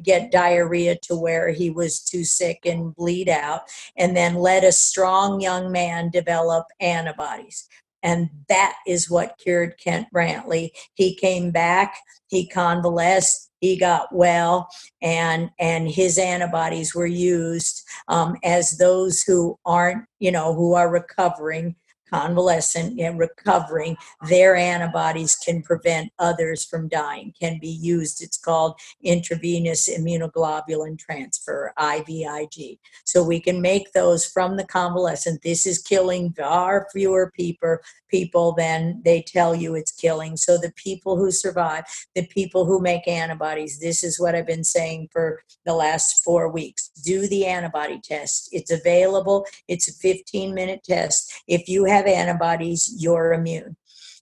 [0.02, 3.62] get diarrhea to where he was too sick and bleed out
[3.96, 7.68] and then let a strong young man develop antibodies
[8.02, 10.70] and that is what cured Kent Brantly.
[10.94, 11.96] He came back,
[12.28, 14.68] he convalesced, he got well,
[15.02, 20.90] and and his antibodies were used um, as those who aren't, you know, who are
[20.90, 21.74] recovering
[22.10, 23.96] convalescent and recovering,
[24.28, 28.22] their antibodies can prevent others from dying, can be used.
[28.22, 32.78] It's called intravenous immunoglobulin transfer, IVIG.
[33.04, 35.42] So we can make those from the convalescent.
[35.42, 37.78] This is killing far fewer people,
[38.08, 40.36] people than they tell you it's killing.
[40.36, 41.84] So the people who survive,
[42.14, 46.48] the people who make antibodies, this is what I've been saying for the last four
[46.50, 46.88] weeks.
[47.04, 48.48] Do the antibody test.
[48.52, 49.46] It's available.
[49.68, 51.42] It's a 15 minute test.
[51.46, 53.76] If you have have antibodies, you're immune.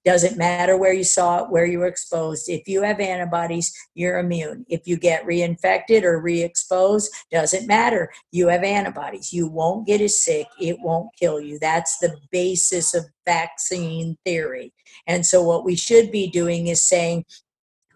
[0.04, 2.48] Doesn't matter where you saw it, where you were exposed.
[2.48, 4.64] If you have antibodies, you're immune.
[4.68, 8.12] If you get reinfected or re exposed, doesn't matter.
[8.30, 9.32] You have antibodies.
[9.32, 10.46] You won't get as sick.
[10.60, 11.58] It won't kill you.
[11.58, 14.72] That's the basis of vaccine theory.
[15.08, 17.24] And so, what we should be doing is saying,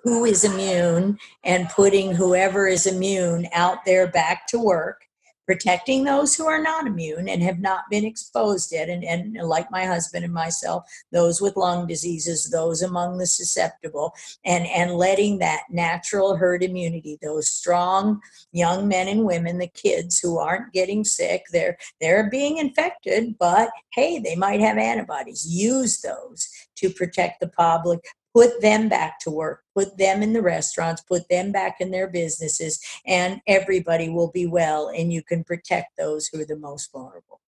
[0.03, 5.03] who is immune and putting whoever is immune out there back to work
[5.51, 8.89] protecting those who are not immune and have not been exposed yet.
[8.89, 14.15] And, and like my husband and myself those with lung diseases those among the susceptible
[14.45, 18.21] and and letting that natural herd immunity those strong
[18.53, 23.71] young men and women the kids who aren't getting sick they're they're being infected but
[23.93, 25.45] hey they might have antibodies.
[25.49, 28.01] Use those to protect the public
[28.35, 32.09] put them back to work, put them in the restaurants, put them back in their
[32.09, 36.93] businesses, and everybody will be well, and you can protect those who are the most
[36.93, 37.41] vulnerable.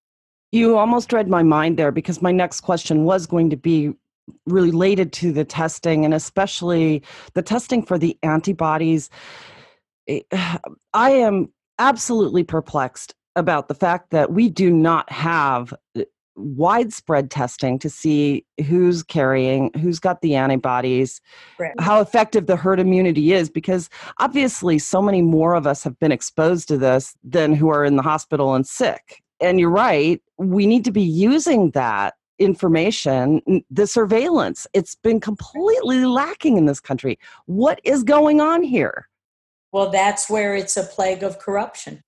[0.50, 3.94] You almost read my mind there because my next question was going to be
[4.46, 7.02] related to the testing and especially
[7.34, 9.10] the testing for the antibodies.
[10.08, 10.20] Eh,
[10.94, 16.04] I am absolutely perplexed about the fact that we do not have eh,
[16.36, 21.20] widespread testing to see who's carrying, who's got the antibodies,
[21.58, 21.72] right.
[21.78, 26.12] how effective the herd immunity is, because obviously so many more of us have been
[26.12, 29.22] exposed to this than who are in the hospital and sick.
[29.40, 34.66] And you're right, we need to be using that information, the surveillance.
[34.72, 37.18] It's been completely lacking in this country.
[37.46, 39.08] What is going on here?
[39.72, 42.02] Well, that's where it's a plague of corruption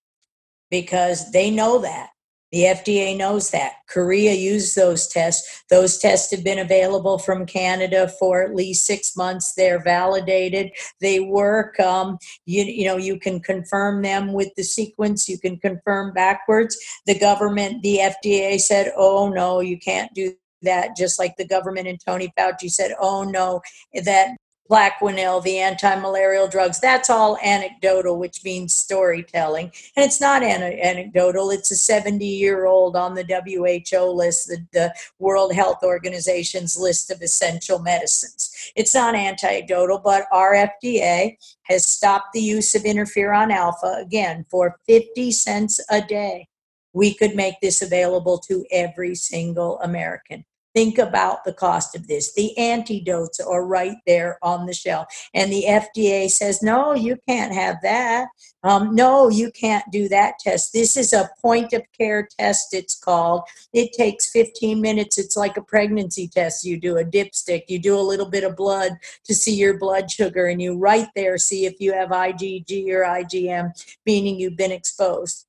[0.70, 2.10] because they know that
[2.52, 3.72] the FDA knows that.
[3.88, 5.64] Korea used those tests.
[5.70, 9.54] Those tests have been available from Canada for at least six months.
[9.56, 10.70] They're validated.
[11.00, 11.78] They work.
[11.80, 15.28] Um, you, you know, you can confirm them with the sequence.
[15.28, 16.76] You can confirm backwards.
[17.06, 20.34] The government, the FDA said, oh, no, you can't do
[20.64, 23.60] that, just like the government and Tony Fauci said, oh no,
[24.04, 24.36] that
[24.70, 26.80] Plaquenil, the anti-malarial drugs.
[26.80, 29.70] That's all anecdotal, which means storytelling.
[29.96, 31.50] And it's not an- anecdotal.
[31.50, 37.78] It's a 70-year-old on the WHO list, the, the World Health Organization's list of essential
[37.78, 38.72] medicines.
[38.74, 44.80] It's not anecdotal, but our FDA has stopped the use of interferon alpha again for
[44.86, 46.48] 50 cents a day.
[46.94, 50.44] We could make this available to every single American.
[50.74, 52.34] Think about the cost of this.
[52.34, 55.06] The antidotes are right there on the shelf.
[55.32, 58.26] And the FDA says, no, you can't have that.
[58.64, 60.72] Um, no, you can't do that test.
[60.72, 63.42] This is a point of care test, it's called.
[63.72, 65.16] It takes 15 minutes.
[65.16, 66.64] It's like a pregnancy test.
[66.64, 68.92] You do a dipstick, you do a little bit of blood
[69.24, 73.04] to see your blood sugar, and you right there see if you have IgG or
[73.04, 73.70] IgM,
[74.06, 75.46] meaning you've been exposed.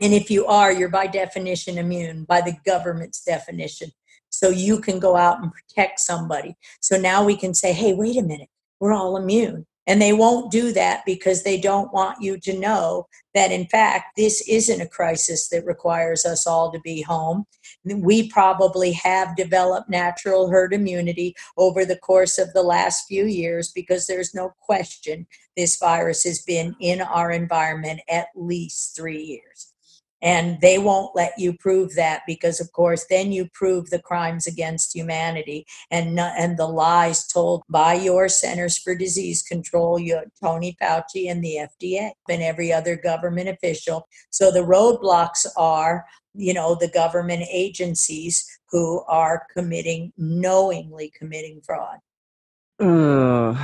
[0.00, 3.90] And if you are, you're by definition immune, by the government's definition
[4.30, 6.56] so you can go out and protect somebody.
[6.80, 9.66] So now we can say, hey, wait a minute, we're all immune.
[9.86, 14.16] And they won't do that because they don't want you to know that, in fact,
[14.16, 17.44] this isn't a crisis that requires us all to be home.
[17.84, 23.72] We probably have developed natural herd immunity over the course of the last few years
[23.72, 25.26] because there's no question
[25.56, 29.69] this virus has been in our environment at least three years
[30.22, 34.46] and they won't let you prove that because of course then you prove the crimes
[34.46, 40.76] against humanity and and the lies told by your centers for disease control your tony
[40.80, 44.08] fauci and the fda and every other government official.
[44.30, 51.98] So the roadblocks are you know the government agencies who are committing knowingly committing fraud.
[52.78, 53.56] Uh.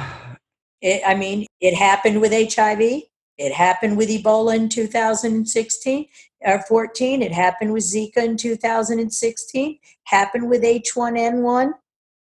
[0.83, 3.03] it, i mean it happened with hiv
[3.39, 6.07] it happened with Ebola in 2016
[6.43, 7.23] or 14.
[7.23, 9.79] It happened with Zika in 2016.
[10.05, 11.73] Happened with H1N1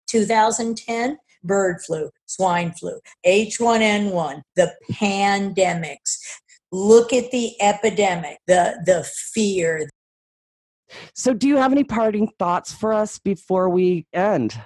[0.08, 1.18] 2010.
[1.42, 6.18] Bird flu, swine flu, H1N1, the pandemics.
[6.70, 9.88] Look at the epidemic, the the fear.
[11.14, 14.60] So, do you have any parting thoughts for us before we end?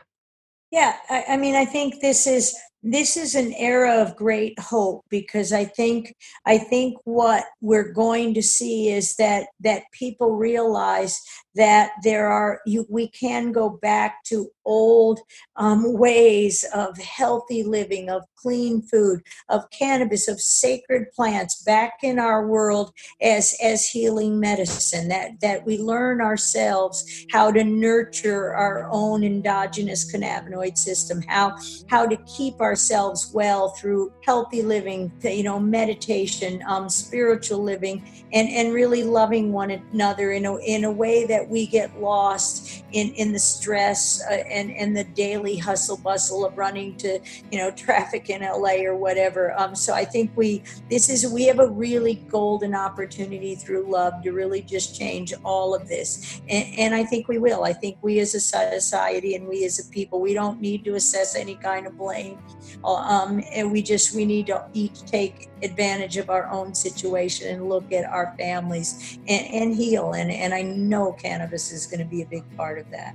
[0.72, 5.04] Yeah, I, I mean, I think this is this is an era of great hope
[5.08, 6.14] because i think
[6.44, 11.20] i think what we're going to see is that that people realize
[11.54, 15.20] that there are you we can go back to old
[15.56, 22.18] um, ways of healthy living of clean food of cannabis of sacred plants back in
[22.18, 22.92] our world
[23.22, 30.12] as as healing medicine that that we learn ourselves how to nurture our own endogenous
[30.12, 31.56] cannabinoid system how
[31.88, 38.02] how to keep ourselves well through healthy living you know meditation um, spiritual living
[38.32, 42.84] and and really loving one another in a in a way that we get lost
[42.92, 47.18] in in the stress uh, and and the daily hustle bustle of running to
[47.50, 49.52] you know traffic in LA or whatever.
[49.60, 54.22] Um, so I think we this is we have a really golden opportunity through love
[54.22, 57.64] to really just change all of this, and, and I think we will.
[57.64, 60.94] I think we as a society and we as a people, we don't need to
[60.94, 62.38] assess any kind of blame,
[62.84, 67.68] um, and we just we need to each take advantage of our own situation and
[67.68, 70.12] look at our families and, and heal.
[70.12, 73.14] And, and I know cannabis is going to be a big part of that.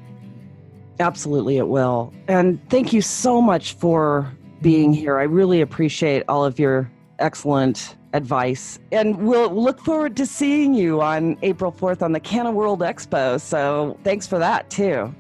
[1.00, 2.14] Absolutely, it will.
[2.28, 4.32] And thank you so much for
[4.62, 5.18] being here.
[5.18, 8.80] I really appreciate all of your excellent advice.
[8.92, 13.40] And we'll look forward to seeing you on April 4th on the Canna World Expo.
[13.40, 15.14] So thanks for that, too.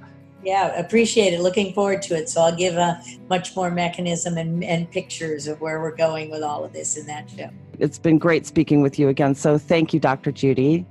[0.43, 1.41] Yeah, appreciate it.
[1.41, 2.29] Looking forward to it.
[2.29, 6.43] So I'll give a much more mechanism and, and pictures of where we're going with
[6.43, 7.49] all of this in that show.
[7.77, 9.35] It's been great speaking with you again.
[9.35, 10.31] So thank you, Dr.
[10.31, 10.85] Judy.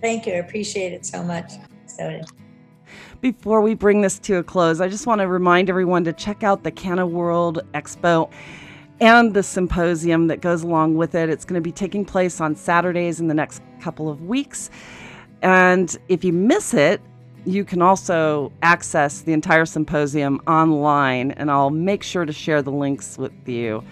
[0.00, 0.34] Thank you.
[0.34, 1.52] I appreciate it so much.
[1.86, 2.20] So
[3.20, 6.42] before we bring this to a close, I just want to remind everyone to check
[6.42, 8.30] out the Canna World Expo
[9.00, 11.28] and the symposium that goes along with it.
[11.28, 14.70] It's going to be taking place on Saturdays in the next couple of weeks.
[15.42, 17.00] And if you miss it,
[17.46, 22.72] you can also access the entire symposium online, and I'll make sure to share the
[22.72, 23.82] links with you.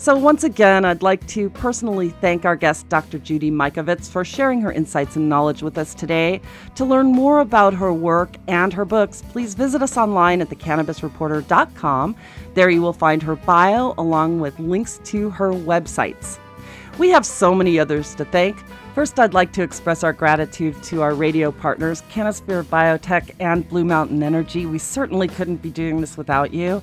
[0.00, 3.18] So, once again, I'd like to personally thank our guest, Dr.
[3.18, 6.40] Judy Mikovits, for sharing her insights and knowledge with us today.
[6.76, 12.14] To learn more about her work and her books, please visit us online at thecannabisreporter.com.
[12.54, 16.38] There you will find her bio along with links to her websites.
[16.98, 18.56] We have so many others to thank.
[18.94, 23.84] First, I'd like to express our gratitude to our radio partners, Canosphere Biotech and Blue
[23.84, 24.64] Mountain Energy.
[24.64, 26.82] We certainly couldn't be doing this without you.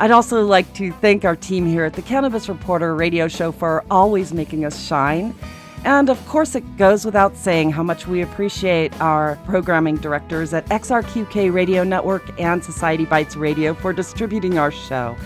[0.00, 3.84] I'd also like to thank our team here at the Cannabis Reporter radio show for
[3.90, 5.34] always making us shine.
[5.84, 10.66] And of course, it goes without saying how much we appreciate our programming directors at
[10.66, 15.16] XRQK Radio Network and Society Bites Radio for distributing our show.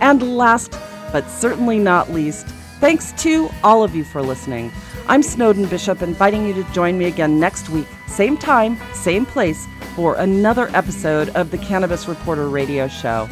[0.00, 0.78] And last
[1.12, 2.46] but certainly not least,
[2.80, 4.72] thanks to all of you for listening.
[5.08, 9.66] I'm Snowden Bishop, inviting you to join me again next week, same time, same place,
[9.96, 13.28] for another episode of the Cannabis Reporter radio show.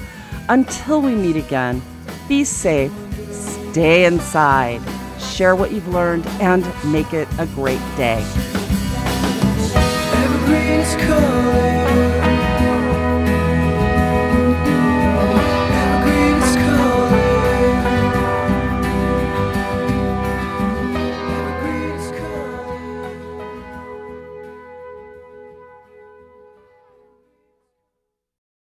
[0.49, 1.83] Until we meet again,
[2.29, 2.93] be safe,
[3.31, 4.81] stay inside,
[5.21, 8.25] share what you've learned, and make it a great day.
[10.99, 11.86] Calling.